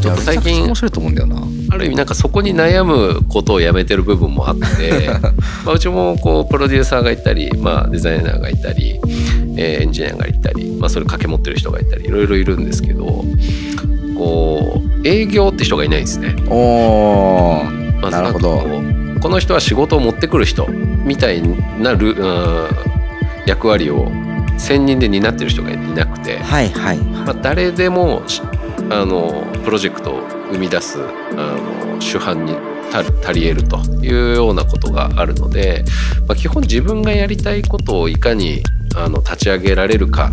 [0.00, 1.42] ちょっと最近面白いと思うんだよな。
[1.70, 5.08] ある意味なんかそこに悩むことをやめてる部分もあって
[5.64, 9.00] まあうちもこうプロデューサーがいたり、まあ、デザイナーがいたり、
[9.56, 13.24] えーエンジニアがいたり、まあ、それ掛け持ってる人がいたりいろいろいるんですけど
[14.16, 16.34] こう営業って人がいないんですね。
[16.48, 18.00] おー。
[18.00, 21.40] まずなるほどこの人は仕事を持ってくる人みたい
[21.78, 22.68] なるうん
[23.46, 24.10] 役割を
[24.58, 26.98] 専任で担ってる人がいなくて、はいはい。
[26.98, 28.42] まあ、誰でもし
[28.90, 32.56] あのプロジェクトを生み出すあの主犯に
[32.92, 35.84] 足足り得るというようなことがあるので、
[36.26, 38.62] まあ、基本自分がやりたいことをいかに
[38.94, 40.30] あの立ち上げられるか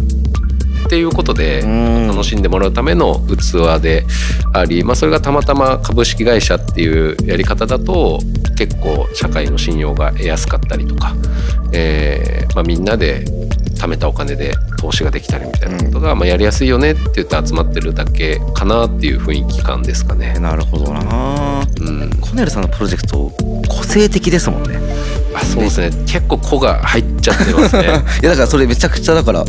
[0.86, 2.08] っていうことでうん。
[2.08, 4.06] 楽しんでもらうための器で
[4.54, 8.20] あり、まあ、それがたまたま株式会社っていうやり方だと
[8.60, 11.16] 結構社会の信用が得やすかったりとか、
[11.72, 13.24] えーまあ、みんなで
[13.80, 20.38] 貯めたお金で投資ができたりみたいなことが、まあ、やりやすいよねって言って集まってるだけかなっていう雰囲気感ですかね。
[20.40, 21.66] なるほどな。
[21.80, 23.32] うん、コネルさんのプロジェクト
[23.70, 24.79] 個性的ですもんね
[25.40, 25.90] あそうですね。
[26.06, 27.84] 結構子が入っちゃってますね。
[28.22, 29.46] いやだからそれめちゃくちゃだから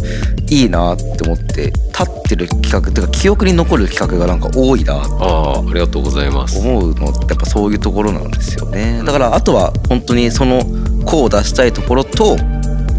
[0.49, 6.59] いいなって思って立ってる企画っていうか記憶に残る企画がなんか多いなってああありがとうございます。
[6.59, 9.03] 思うのってやっぱそういうところなんですよね。
[9.05, 10.65] だからあとは本当にその
[11.05, 12.37] 子を出したいところと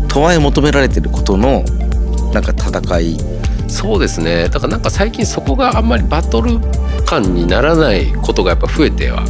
[0.07, 1.63] とはいえ求められてることの
[2.33, 3.17] なんか戦い。
[3.67, 4.49] そうですね。
[4.49, 6.59] だからなんか最近そこがあんまりバトル
[7.05, 9.23] 感にならないことがやっぱ増えては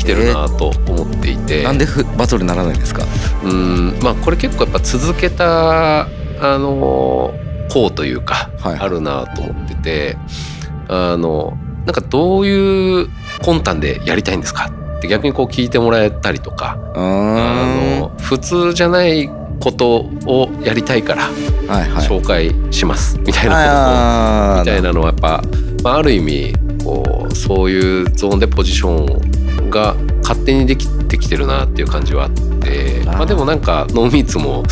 [0.00, 3.04] きてるなと思っていて、なんでふバトルにならないんですか？
[3.44, 6.06] うんまあこれ結構やっぱ続けたあ
[6.40, 7.32] の
[7.70, 8.78] こうというか、はい。
[8.78, 10.16] あるなと思ってて
[10.88, 13.08] あのなんかどういう
[13.42, 14.70] 魂胆でやりたいんですか？
[14.98, 17.00] って逆にこう聞いてもらえたりとかあ
[17.64, 19.28] んの普通じゃない
[19.60, 21.28] ことをやりたいから
[22.00, 23.18] 紹介します。
[23.18, 25.42] みたいなことみたいなのはやっぱ、
[25.82, 29.39] まあ、ある意味こうそういうゾーンでポジション
[29.70, 32.50] が勝手にできてきてるなっていう感じはあって
[33.06, 34.62] まあ、でもなんかノーミーツも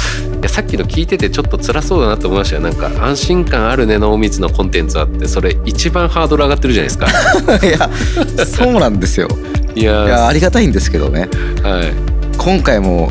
[0.40, 2.56] いやさっきの聞いててちょっと辛そうだなと思いました。
[2.56, 7.06] よなんか安心感あるねノーミーツのコンテンツあってそれ一番ハードル上がってるじゃないですか。
[7.66, 9.28] いやそうなんですよ。
[9.74, 11.28] いやいやありがたいんですけどね。
[11.62, 11.92] はい。
[12.38, 13.10] 今回も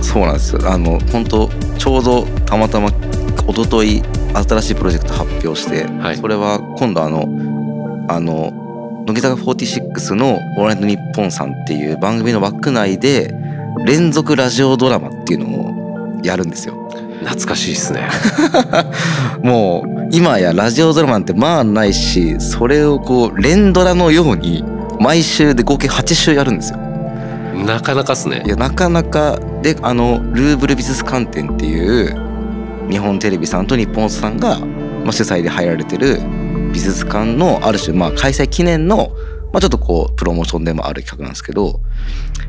[0.00, 0.60] そうなんですよ。
[0.64, 2.88] あの本当ちょうどたまたま
[3.48, 4.02] 一昨日
[4.34, 6.16] 新しいプロジェクト発表して、はい。
[6.16, 7.28] それは今度あの
[8.08, 8.61] あの
[9.06, 13.34] 乃木坂46の「オールナイトニッポン」さんっていう番組の枠内で
[13.84, 16.74] 連続ラジオドラマっていうのをやるんですよ。
[17.24, 18.08] 懐かしいですね。
[19.42, 24.64] もう今やラジオドラマなんてまあないしそれをこう連ドラのように
[25.00, 26.78] 毎週で合計8週やるんですよ。
[27.66, 28.48] なかなかっすねい。
[28.48, 32.16] やなかなかであのルーブル美術館展っていう
[32.90, 36.20] 日本テレビさんと日本さんが、まあ、主催で入られてる
[36.72, 39.10] 美術館のある種まあ開催記念の、
[39.52, 41.80] まあ、ちょっとこうプロモーションでもある企画なんですけど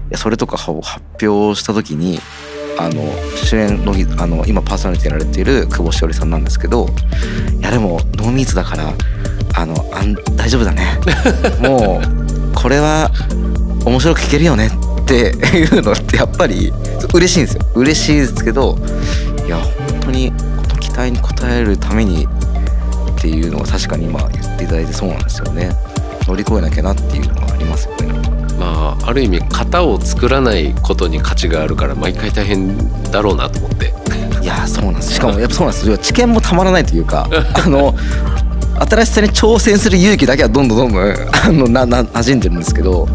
[0.09, 2.19] いやそれとかを発表した時に
[2.77, 3.03] あの
[3.36, 6.88] 主演のあの今パーソナリティやられている久保しおりさんなんですけど
[7.59, 8.93] いやでもノーミーツだから
[9.55, 10.99] あのあん大丈夫だね。
[11.62, 13.12] もうこれは
[13.86, 16.73] 面白く聞けるよねっていうのってやっぱり
[17.13, 17.62] 嬉しいんですよ。
[17.75, 18.77] 嬉しいですけど
[19.45, 20.36] いや本当にこ
[20.69, 22.27] の期待に応えるために
[23.23, 25.69] っていうのは確かに今言っていただいてそうなんですよね。
[26.27, 28.07] 乗り越えなきゃなっていうのがありますよね。
[28.59, 32.75] まあある意味型を作らないことに価値があるから毎回大変
[33.12, 33.93] だろうなと思って。
[34.41, 35.13] いやそうなんです。
[35.13, 35.89] しかもやっぱそうなんです。
[35.89, 37.29] よ知見もたまらないというか
[37.65, 37.95] あの
[38.89, 41.12] 新しさに挑戦する勇気だけはどんどんどんどん
[41.45, 43.07] あのなな馴染んでるんですけど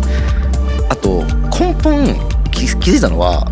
[0.89, 1.23] あと
[1.61, 2.17] 根本
[2.51, 3.47] 気気づいたのは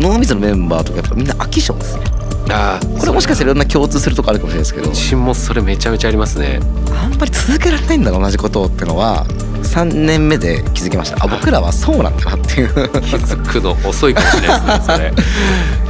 [0.00, 2.17] 脳みそのメンバーとかやっぱみんな飽き性ですね
[2.50, 6.60] ああこれもしかしたらいろんな共通するとこあるかもしれないですけどうちもそれめちゃめちゃありますね。
[6.90, 9.26] あんまり続けられないんだな同じことをってのは
[9.62, 15.12] 3年目で気づきましたあ僕らはそうなんだなっていう気づくの遅いかもしれないですね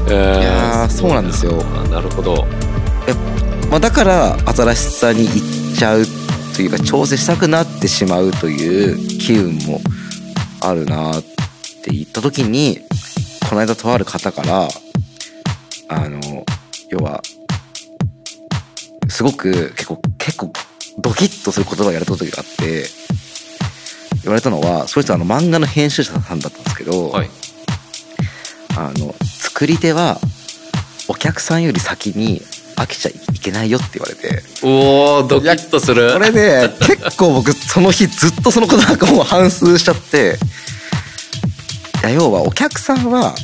[0.07, 0.17] それ。
[0.17, 1.53] い いやーそうなんですよ
[1.91, 2.47] なるほど。
[3.71, 6.07] まあ、だから新しさに行っちゃう
[6.57, 9.81] というか調整したくなってしまうという機運も
[10.61, 12.81] あるなって言った時に
[13.49, 14.69] この間とある方から
[15.89, 16.38] あの
[16.91, 17.23] 要は
[19.09, 20.53] すごく結構結構
[20.99, 22.85] ドキッとする言葉をやれた時があって
[24.23, 27.31] 言われたのはその人はあの漫画の編集者さんだったんですけど、はい。
[28.77, 30.19] あの作り手は
[31.09, 32.41] お客さんより先に
[32.77, 36.13] 飽きちゃいけないよって言われておおドキッとする。
[36.13, 40.37] これね結構僕その日ずっとそのことなんかもう反芻しちゃって
[42.03, 43.35] いや要はお客さんは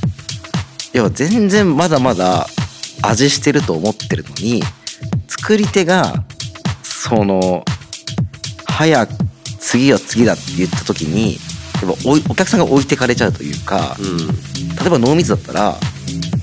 [0.92, 2.46] 要は全然まだまだ
[3.09, 4.62] 味してると思ってるのに
[5.29, 6.25] 作り手が
[6.83, 7.64] その
[8.67, 9.12] 早く
[9.59, 11.38] 次は次だって言った時に
[11.83, 14.55] やっぱおいお客さんが置いてかれちゃうというかうん。
[14.77, 15.77] 例えば濃密だったら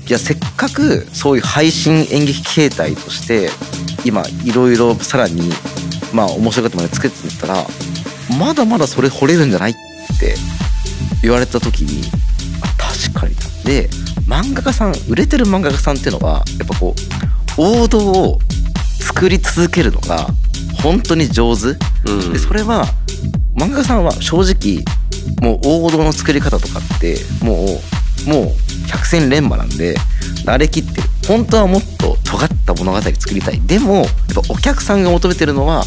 [0.04, 3.50] じゃあせっかくそういう配信演劇形態として
[4.04, 5.50] 今いろいろさらに
[6.12, 7.66] まあ面白いことまで作ってんだったら
[8.38, 9.74] まだまだそれ掘れるんじゃないっ
[10.18, 10.34] て
[11.22, 12.02] 言われた時に
[12.62, 13.34] あ確かに。
[13.34, 13.88] なで
[14.32, 16.94] 漫画家さん売れてる漫画家さんっていうのはやっぱこ
[17.58, 18.38] う王道を
[18.98, 20.26] 作り続けるのが
[20.82, 21.76] 本当に上手。
[22.10, 22.32] うん。
[22.32, 22.86] でそれは
[23.54, 24.82] 漫画家さんは正直
[25.42, 27.78] もう王道の作り方とかっても
[28.26, 29.96] うもう百戦錬磨なんで
[30.46, 33.60] 慣れきってる本当はもっと尖った物語作りたい。
[33.60, 35.84] でもやっぱお客さんが求めてるのは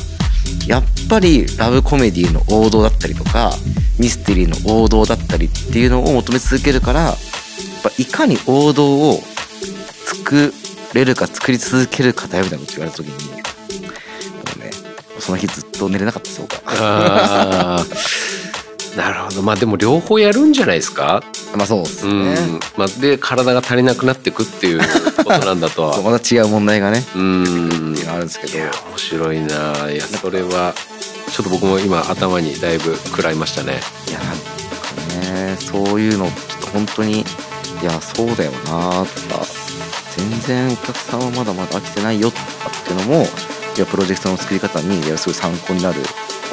[0.68, 3.54] やっぱりラブコメディの王道だったりとか
[3.98, 7.16] ミステリーの王道だったりっていうのを求め続けるから
[7.90, 9.22] ぱいかに王道を
[10.06, 10.54] 作
[10.94, 13.38] れるか作り続けるかだよみたいなこと言われた時にも
[14.58, 14.72] うね
[15.20, 17.78] その日ずっと寝れなかったです僕は。
[17.78, 17.96] あー。
[18.96, 19.42] なるほど。
[19.42, 21.22] まあでも両方やるんじゃないですか、
[21.54, 22.34] まあそうですうん。
[22.34, 22.38] ね。
[22.78, 24.80] まあ、で体が足りなくなってくっていう
[25.18, 27.96] ことなんだと そうはまた違う問題がね、うん。
[28.08, 28.58] あるんですけど。
[28.58, 29.92] 面白いな。
[29.92, 30.74] いやそれは
[31.30, 33.82] ちょっと僕も今頭にだいぶ食らいましたね。
[34.08, 34.36] いやなんか
[35.30, 37.26] ねそういうのちょっと本当に
[37.82, 39.46] いやそうだよなとか
[40.18, 42.44] 全然お客さんはまだまだ飽きてないよとか
[42.82, 43.26] っていうのも
[43.76, 46.02] いやプロジェクトの作り方にいやすごい参考になる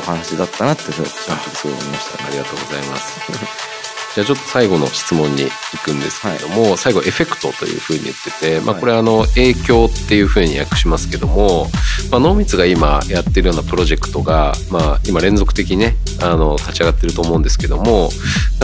[0.01, 2.29] お話だったなってそれその時すごい思いましたね。
[2.29, 3.82] ありがとうございます
[4.15, 5.51] じゃあちょっと最後の質問に行
[5.83, 8.81] くんですけれども、最後エフェクトというふうに言ってて、まあ、はい。
[8.81, 11.69] これあの影響っていうふうに訳しますけども、
[12.11, 18.11] まあ、濃密が今やってるようなプロジェクトが、まあ、今連続的にねあの立ち上がってると思うんですけども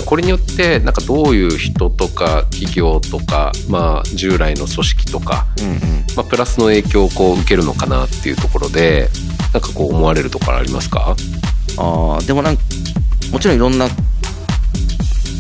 [0.05, 5.79] これによってなんかどういう人とか企業とか、まあ、従来の組織とか、うんうん。
[6.15, 9.09] まあ、プラスの影響をこう受けるのかなっていうところで
[9.55, 11.17] なんかこう思われるところありますか？
[11.79, 12.63] あーでもなんか
[13.33, 13.89] もちろんいろんな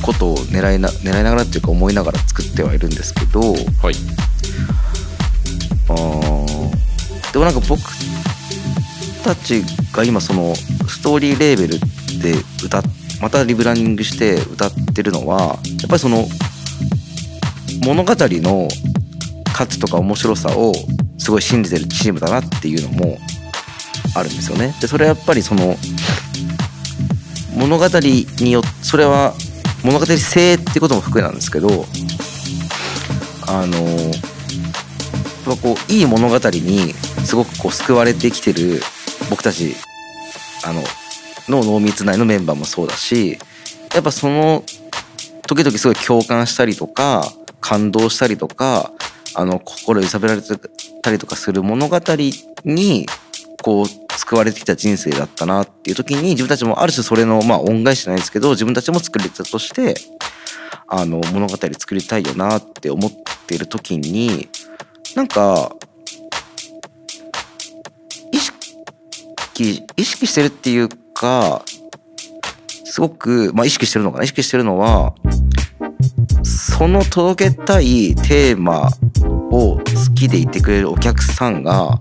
[0.02, 3.94] ことを狙いな狙いながらっていうか思いながら作ってはいるんですけどはい
[7.32, 7.80] でもなんか僕
[9.22, 11.78] たちが今そのストーリーレーベル
[12.22, 12.34] で
[12.64, 12.82] 歌っ
[13.20, 15.56] またリブランディングして歌ってるのはやっ
[15.88, 16.26] ぱりその
[17.84, 18.68] 物語の
[19.52, 20.72] 価値とか面白さを
[21.18, 23.18] すごい信じてるチームだなっていうのも
[24.14, 24.74] あるんですよね。
[24.80, 25.76] でそれはやっぱりその
[27.56, 29.34] 物語によそれは
[29.84, 31.86] 物語性ってことも含めなんですけど
[33.46, 36.92] あのやっぱこういい物語に
[37.24, 38.80] すごくこう救われてきてる
[39.30, 39.74] 僕たち
[40.64, 40.82] あの
[41.48, 43.38] の濃密内のメンバーもそうだし
[43.94, 44.64] やっぱその
[45.46, 47.24] 時々すごい共感したりとか
[47.60, 48.92] 感動したりとか
[49.34, 50.42] あの心揺さぶられ
[51.02, 51.98] たりとかする物語
[52.64, 53.06] に
[53.62, 53.86] こう
[54.18, 59.94] 救われてきた人生だったなっていう時に自分たちもある種それのまあ恩返しじゃないですけど自分たちも作れたとして
[60.88, 63.12] あの物語作りたいよなって思っ
[63.46, 64.48] てる時に
[65.14, 65.72] なんか
[68.32, 71.62] 意識意識してるっていうか
[72.84, 74.24] すごく、まあ、意識してるのかな？
[74.24, 75.14] 意識してるのは
[76.42, 78.90] その届けたいテーマ
[79.50, 79.82] を好
[80.14, 81.98] きでいてくれるお客さんが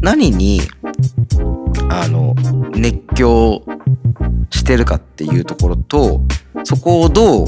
[0.00, 0.60] 何に
[1.90, 2.34] あの
[2.74, 3.62] 熱狂
[4.50, 6.20] してるかっていうところと
[6.64, 7.46] そこをどう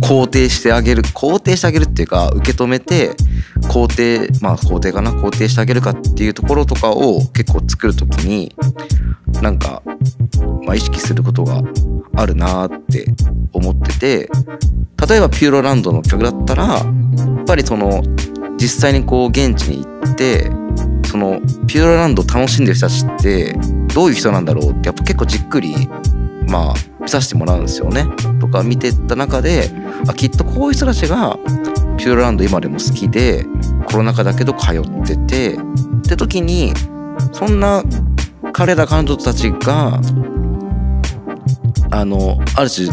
[0.00, 3.10] 肯定してあげる肯定してあげるっていうか受け止めて
[3.70, 5.12] 肯定まあ肯定かな？
[5.12, 8.52] 肯定してあげるかっていうところとかを結構作る時に
[9.40, 9.82] なんか、
[10.64, 11.62] まあ、意識することが
[12.16, 13.06] あるなーって
[13.52, 14.28] 思ってて
[15.08, 18.02] 例えばピューロランドの曲だったらやっぱりその
[18.58, 20.50] 実際にこう現地に行って
[21.08, 23.54] そのピューロランドを楽しんでる人たちって
[23.94, 25.74] どういう人なんだろうってやっぱ結構じっくり
[26.48, 28.06] まあ見させてもらうんですよね。
[28.40, 29.70] とか見てった中で
[30.08, 31.38] あきっとこういう人たちが
[32.00, 33.44] ピューロランド今でも好きで
[33.84, 35.58] コロナ禍だけど通っててっ
[36.08, 36.72] て時に
[37.32, 37.84] そんな
[38.54, 40.00] 彼ら彼女たちが
[41.90, 42.88] あのある種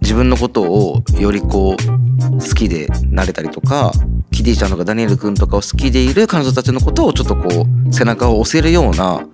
[0.00, 3.90] 自分のことをよりこう好きでなれたりとか
[4.30, 9.26] キティちゃんとかダニエル君とかを好きでいる彼女たちのことをちょっとこう背中を押せるような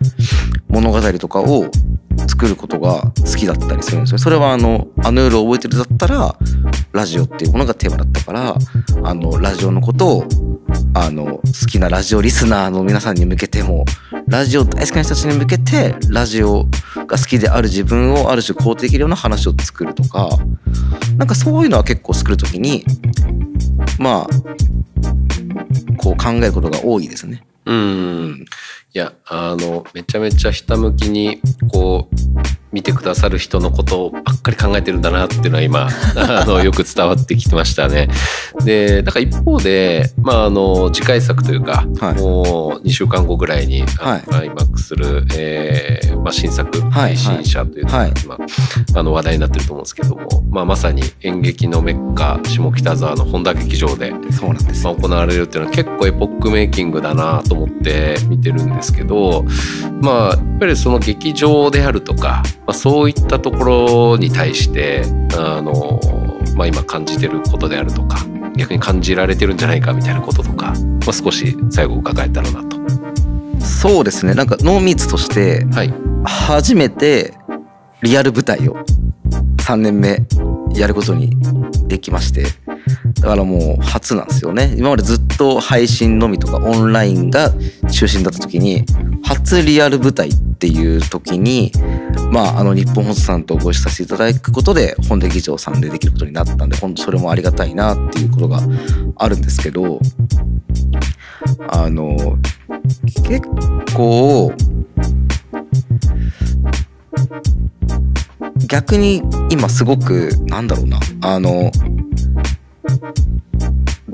[0.69, 1.67] 物語とかを
[2.29, 4.19] 作ることが好きだったりするんですよ。
[4.19, 6.35] それはあの「あの夜を覚えてる」だったら
[6.93, 8.57] ラジオっていうものがテーマだったから
[9.05, 10.25] あのラジオのことを
[10.95, 13.85] あの好きなラジオリスナーの皆さんに向けても
[14.29, 16.67] ラジオ大好きな人たちに向けてラジオ
[17.07, 20.29] が好きである自分をある種肯定できるような話を作るとか
[21.17, 22.85] なんかそういうのは結構作る時に
[23.99, 24.53] まあ
[25.97, 27.45] こう考えることが多いですね。
[27.65, 28.45] うんい
[28.95, 31.41] やあのめちゃめちゃひたむきに
[31.73, 38.09] こう見てくださる人のことばっかり考えてるんだなっていうのは今 あのよく伝わってきてましたね。
[38.65, 42.21] でだから一方で、まあ、あの次回作というか、はい。
[42.21, 48.13] もう2週間後ぐらいに、あはい開幕する、えーまあ、新作はい配信者というのが、はい。
[48.25, 48.39] 今
[48.95, 54.95] あの話題になってると思うんですけども、まあ、まさに演劇のメッカ下北沢の本田劇場でそうなんですよ。
[54.95, 59.45] まあ、行われるっていうのは結構エポックメイキングだなと思って見てるんですけど
[60.01, 65.03] まあやっぱりその劇場であるとか、まあ、そういったところに対して
[65.37, 66.01] あの、
[66.57, 68.19] まあ、今感じてることであるとか
[68.57, 72.81] 逆に感じられてるんじゃないかみたいなこととか、まあ、少し最後伺えたらなと。
[73.61, 74.35] そうですね。
[74.35, 75.95] なんかノーミーツとしてはい、
[76.25, 77.35] 初めて
[78.03, 78.77] リアル舞台を
[79.59, 80.19] 3年目
[80.75, 81.37] やることに
[81.87, 82.47] できまして
[83.21, 84.75] だからもう初なんですよね。
[84.77, 87.53] 今までずっと配信のみとかオンラインが
[87.91, 88.85] 中心だった時に
[89.25, 91.73] 初リアル舞台っていう時に
[92.31, 98.61] まああの日本放送さんとご一緒させていただくことで本田議長さんでできることになったんで本当それもありがたいなっていうことが
[99.17, 100.01] あるんですけど
[101.69, 102.39] あの
[103.25, 103.47] 結
[103.95, 104.53] 構
[108.67, 111.71] 逆に今すごくなんだろうなあの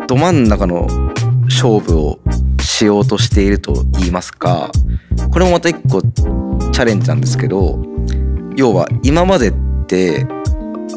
[0.07, 0.87] ど真ん中の
[1.45, 2.21] 勝負を
[2.61, 4.71] しようとしていると言いますか
[5.33, 7.79] これもまた一個チャレンジなんですけど
[8.57, 9.55] 要は今までっ
[9.87, 10.27] て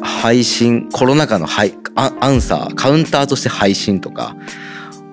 [0.01, 1.47] 配信コロナ禍の
[1.95, 4.35] アアンサーカウンターとして配信とか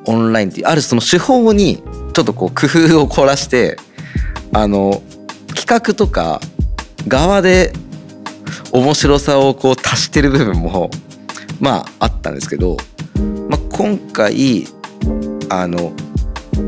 [0.07, 3.77] オンラインっていうあるその手法にちょっとこう工夫を凝らして
[4.53, 5.03] あの
[5.55, 6.41] 企画とか
[7.07, 7.73] 側で
[8.73, 10.91] 面白さをこう足してる部分も
[11.61, 12.77] まああったんですけど、
[13.49, 14.67] まあ、今回
[15.51, 15.93] あの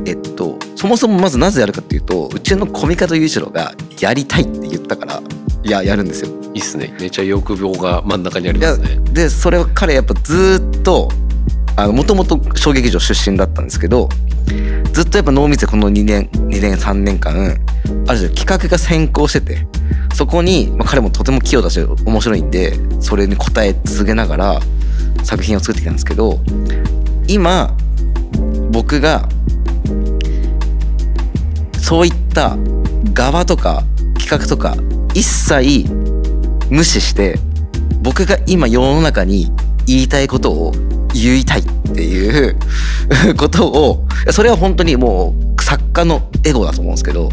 [0.06, 5.22] えっとそもそもまずなぜやるかっていうとうちのコミカド裕次郎がやりたいって言ったから
[5.62, 6.30] いややるんですよ。
[6.52, 8.98] いいっすねめちゃ欲望が真ん中にありますね。
[9.12, 11.10] でそれは彼やっぱずーっと
[11.88, 14.08] もともと小劇場出身だったんですけど
[14.92, 17.56] ずっとやっぱ濃密でこの2年2年3年間
[18.06, 19.66] ある種企画が先行してて
[20.14, 24.60] そこに、まあ、彼もとても器用だし面白いんでそれに応え続けながら
[25.22, 26.38] 作品を作ってきたんですけど
[27.26, 27.76] 今
[28.70, 29.28] 僕が
[31.78, 32.56] そういった
[33.12, 33.82] 側とか
[34.18, 34.76] 企画とか
[35.14, 35.84] 一切
[36.70, 37.38] 無視して
[38.02, 39.50] 僕が今世の中に
[39.86, 40.72] 言いたいことを
[41.12, 41.64] 言いたいっ
[41.94, 42.56] ていう
[43.36, 47.28] ことをそれは本当にもう作家のエゴだと思うんですけど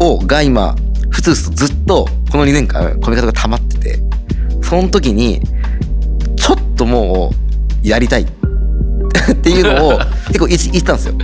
[0.00, 0.74] をが今
[1.10, 4.02] ふつふつとずっとこの2年間込み方が溜まってて
[4.62, 5.40] その時に
[6.46, 7.32] ちょっとも
[7.82, 8.22] うやりたい。
[9.32, 11.14] っていうのを 結構言言ったんですよ。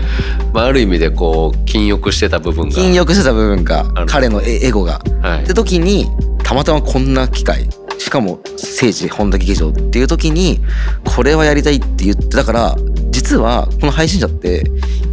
[0.52, 2.74] まあ、ある意味でこう禁欲してた部分が。
[2.74, 5.00] 禁欲してた部分が彼のエエゴが。
[5.20, 5.44] はい。
[5.44, 6.08] って時に
[6.42, 7.68] たまたまこんな機会。
[7.98, 10.60] しかも聖地本田劇場っていう時に
[11.04, 12.76] これはやりたいって言ってだから
[13.12, 14.64] 実はこの配信者って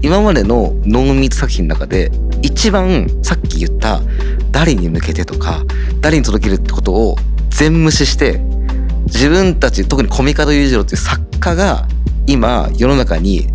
[0.01, 4.01] 今までのノンミーツ作品の中で一番さっき言った
[4.51, 5.63] 誰に向けてとか
[6.01, 7.15] 誰に届けるってことを
[7.51, 8.41] 全無視して
[9.13, 11.87] 自分たち特にコミカド裕次郎っていう作家が
[12.27, 13.47] 今世の中に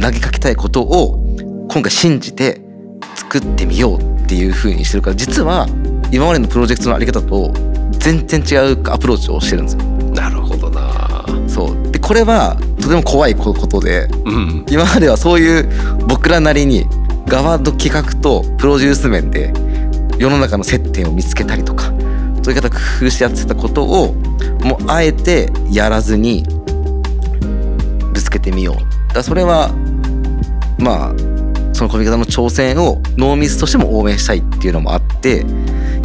[0.00, 1.18] 投げかけたいことを
[1.70, 2.60] 今回信じて
[3.14, 5.66] 作ってみようっていう風にしてるから実は
[6.12, 7.52] 今までのプロジェクトのあり方と
[7.98, 9.82] 全然違うアプローチをしてるんですよ。
[10.12, 11.24] なるほどな。
[11.48, 11.90] そう。
[11.90, 14.66] でこれはとても怖いことでうん。
[14.68, 16.86] 今まではそういう僕らなりに
[17.26, 19.52] 側の企画とプロデュース面で
[20.18, 21.92] 世の中の接点を見つけたりとか
[22.44, 22.76] そういう方工
[23.06, 24.12] 夫してやってたことを
[24.62, 26.44] もうあえてやらずに
[28.12, 29.14] ぶつけてみよう。
[29.14, 29.70] だそれは
[30.78, 31.14] まあ
[31.72, 35.44] そのコミ方の挑戦をノーミスとしても応援したいっていうのもあって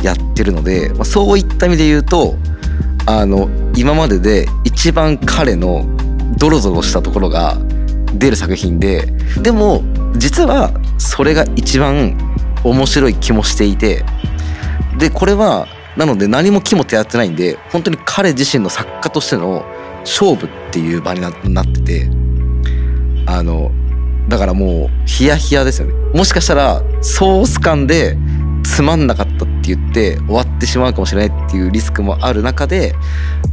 [0.01, 2.35] やってるので、まあ、そういった意味で言うと
[3.05, 5.85] あの今までで一番彼の
[6.37, 7.57] ドロドロしたところが
[8.13, 9.05] 出る作品で
[9.41, 9.83] でも
[10.15, 12.17] 実はそれが一番
[12.63, 14.05] 面白い気もしていて
[14.97, 15.67] でこれは
[15.97, 19.65] なので何も気も手当てないんで本当に彼自身の作家としての
[20.01, 22.09] 勝負っていう場にななってて
[23.25, 23.71] あの
[24.27, 25.93] だからもうヒヤヒヤですよね。
[26.13, 28.17] もしかしたらソース感で
[28.63, 32.93] つまんなかったって言って終わってしまうかもしれないっていうリスクもある中で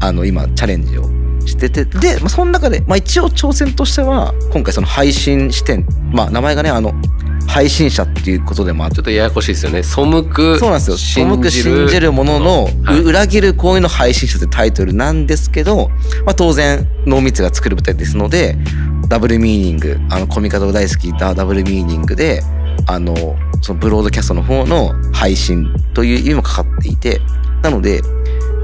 [0.01, 1.05] あの今チャレンジを
[1.47, 6.93] しててで、まあ、その中で、まあ、一応挑戦としては今回その配信視点まあ名前がねあの
[7.47, 8.97] 配信者っていうことでもあって。
[8.97, 9.83] ちょっとややこしいですよね。
[9.83, 10.97] 背くそうなんですよ。
[10.97, 13.01] 背く信じるものの、はい。
[13.01, 15.89] う裏切る行為の配信者ってタイトルなんですけど、
[16.25, 18.57] まあ、当然濃密が作る舞台ですので
[19.09, 22.43] ダブルミーニングあのコミカド大好きダダブルミーニングで
[22.87, 23.15] あの
[23.63, 27.21] そのブロードキャストの方の配信という意味もかかっていて
[27.63, 28.01] なので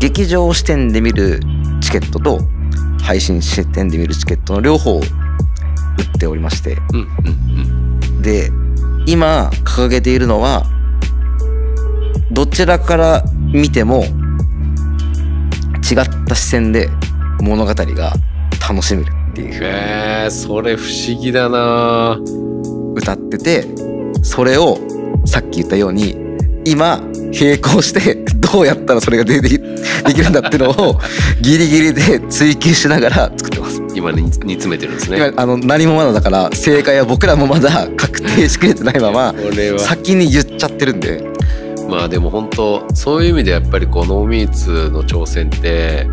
[0.00, 1.40] 劇場視点で見る
[1.80, 2.40] チケットと
[3.02, 6.78] 配信視点で見るチケットの両方を売っておりまして。
[6.92, 8.22] うんうん。
[8.22, 8.50] で
[9.06, 10.64] 今掲げているのは
[12.30, 13.22] どちらから
[13.52, 14.04] 見ても
[15.90, 16.88] 違った視線で
[17.40, 18.12] 物語が
[18.66, 22.18] 楽しめるっていうえー、それ不思議だな
[22.94, 23.64] 歌ってて
[24.22, 24.78] それを
[25.26, 26.16] さっき言ったように
[26.64, 27.00] 今
[27.32, 31.00] 並行して どうやったらそれがでできできるんだっていうのを
[31.40, 33.81] ギリギリで追求しながら作ってます。
[33.94, 35.16] 今に煮詰めてるんですね。
[35.16, 39.34] 今あの何もまだだから正解は僕らもまだ 確定しきれてないまま
[39.78, 41.32] 先に言っちゃってるんで。
[41.88, 46.06] まあでも本当そういう意味でやっぱりこうノーミーツの挑戦って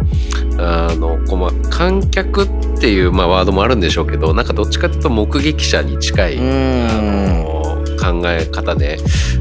[0.58, 2.48] あのこうまあ観客っ
[2.82, 7.60] ていうまあワードもあるんでしょうけどなんかどっちかというと目撃者に近い、あの
[8.00, 8.98] 考え方で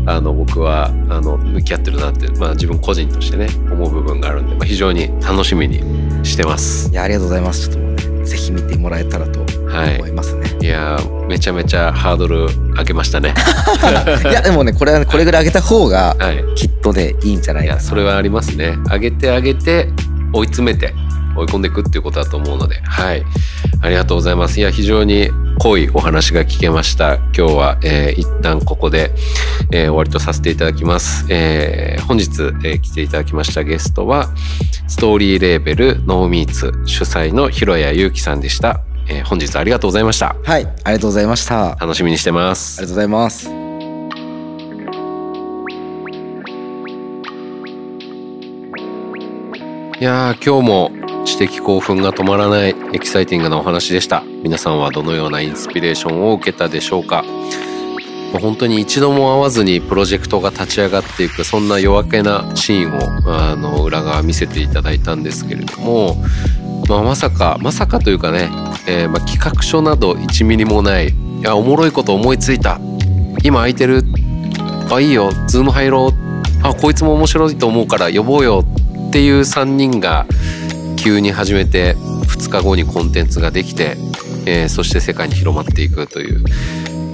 [0.07, 5.79] あの僕はあの向き合ってるなって、まあ、自分個人としてね思う部分があるんで、まあ、非常に楽しみに
[6.25, 6.91] してます。
[6.91, 7.88] いやありがとうございます
[8.29, 9.97] ぜひ見てもらえたらとはい。
[9.97, 13.35] 思いますね、いやーめちゃめちゃハードル上げましたね。
[14.25, 16.45] い、やでもねこれはねこれぐらい上げた方がはい。
[16.55, 17.81] きっとねいいんじゃないいかな。
[17.81, 18.77] やそれはありますね。
[18.91, 19.89] 上げて上げて
[20.33, 20.95] 追い詰めて
[21.39, 23.25] 追い込んでいくっていうことだと思うのではい。
[23.81, 24.59] ありがとうございます。
[24.59, 25.31] いや非常に
[25.61, 27.17] 濃いお話が聞けました。
[27.17, 29.13] 今日は、えー一旦ここで、
[29.73, 34.29] えー終わりとさせていただきます、えー本日、えー来ていただきましたゲストは
[34.89, 40.37] ストーリーレーベルノーミーツ主催の広谷祐樹さんでした、えー本日ありがとうございました。
[40.43, 41.73] はいありがとうございました。
[41.73, 42.81] あり楽しみにしてます。
[42.81, 43.49] がとうございます。
[50.01, 50.98] いやー今日も
[51.29, 54.23] 知的興奮が止まらないエキサイティングなお話でした。
[54.43, 57.23] 皆さんはどのようなインスピレーションを受けたでしょうか？
[58.41, 66.17] 本当に一度も会わずにプロジェクトが立ち上がっていくそんな夜明けなシーンをあの裏側見せていただいたんですけれども、
[66.89, 68.51] まあ、まさかまさかというかね、
[68.87, 72.81] えーまあ企画書など1ミリもないいやおもろいこと思いついた。
[73.43, 74.03] 今空いてる？
[74.91, 75.31] あいいよ。
[75.47, 76.67] Zoom 入ろう。
[76.67, 78.65] あこいつも面白いと思うから呼ぼうよ。
[79.09, 80.27] っていう3人が
[80.99, 83.97] 急に始めて2日後にコンテンツができて、
[84.47, 86.45] えーそして世界に広まっていくという。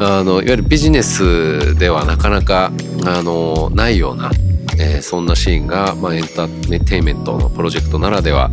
[0.00, 2.72] あのいわゆるビジネスではなかなか
[3.06, 4.32] あのないような、
[4.76, 8.50] えーそんなシーンが、まあ、エンターテインメントのプロジェクトならでは、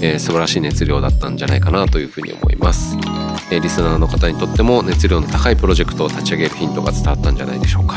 [0.00, 2.96] えー素晴らしい熱量だったんじゃないかなというふうに思います、
[3.50, 7.96] えーリスナーの方にとっても熱量の高いプロジェクトを立ち上げるヒントが伝わったんじゃないでしょうか。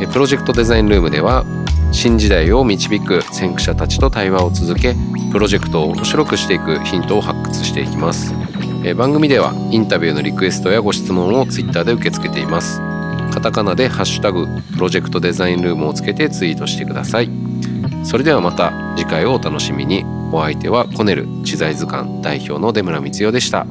[0.00, 1.44] えープロジェクトデザインルームでは
[1.92, 4.96] 新時代を導く先駆者たちと対話を続け
[5.34, 8.32] プロジェクトを面白くしていくヒントを発掘していきます。
[8.84, 12.80] えー番組ではインタビューのリクエストやご質問を Twitter で受け付けています。
[13.32, 17.30] カタカナで「ハッシュタグプロジェクトデザインルーム」をつけてツイートしてください。
[18.04, 20.04] それではまた次回をお楽しみに。
[20.30, 23.66] お相手はコネル知財図鑑代表の出村光代でした。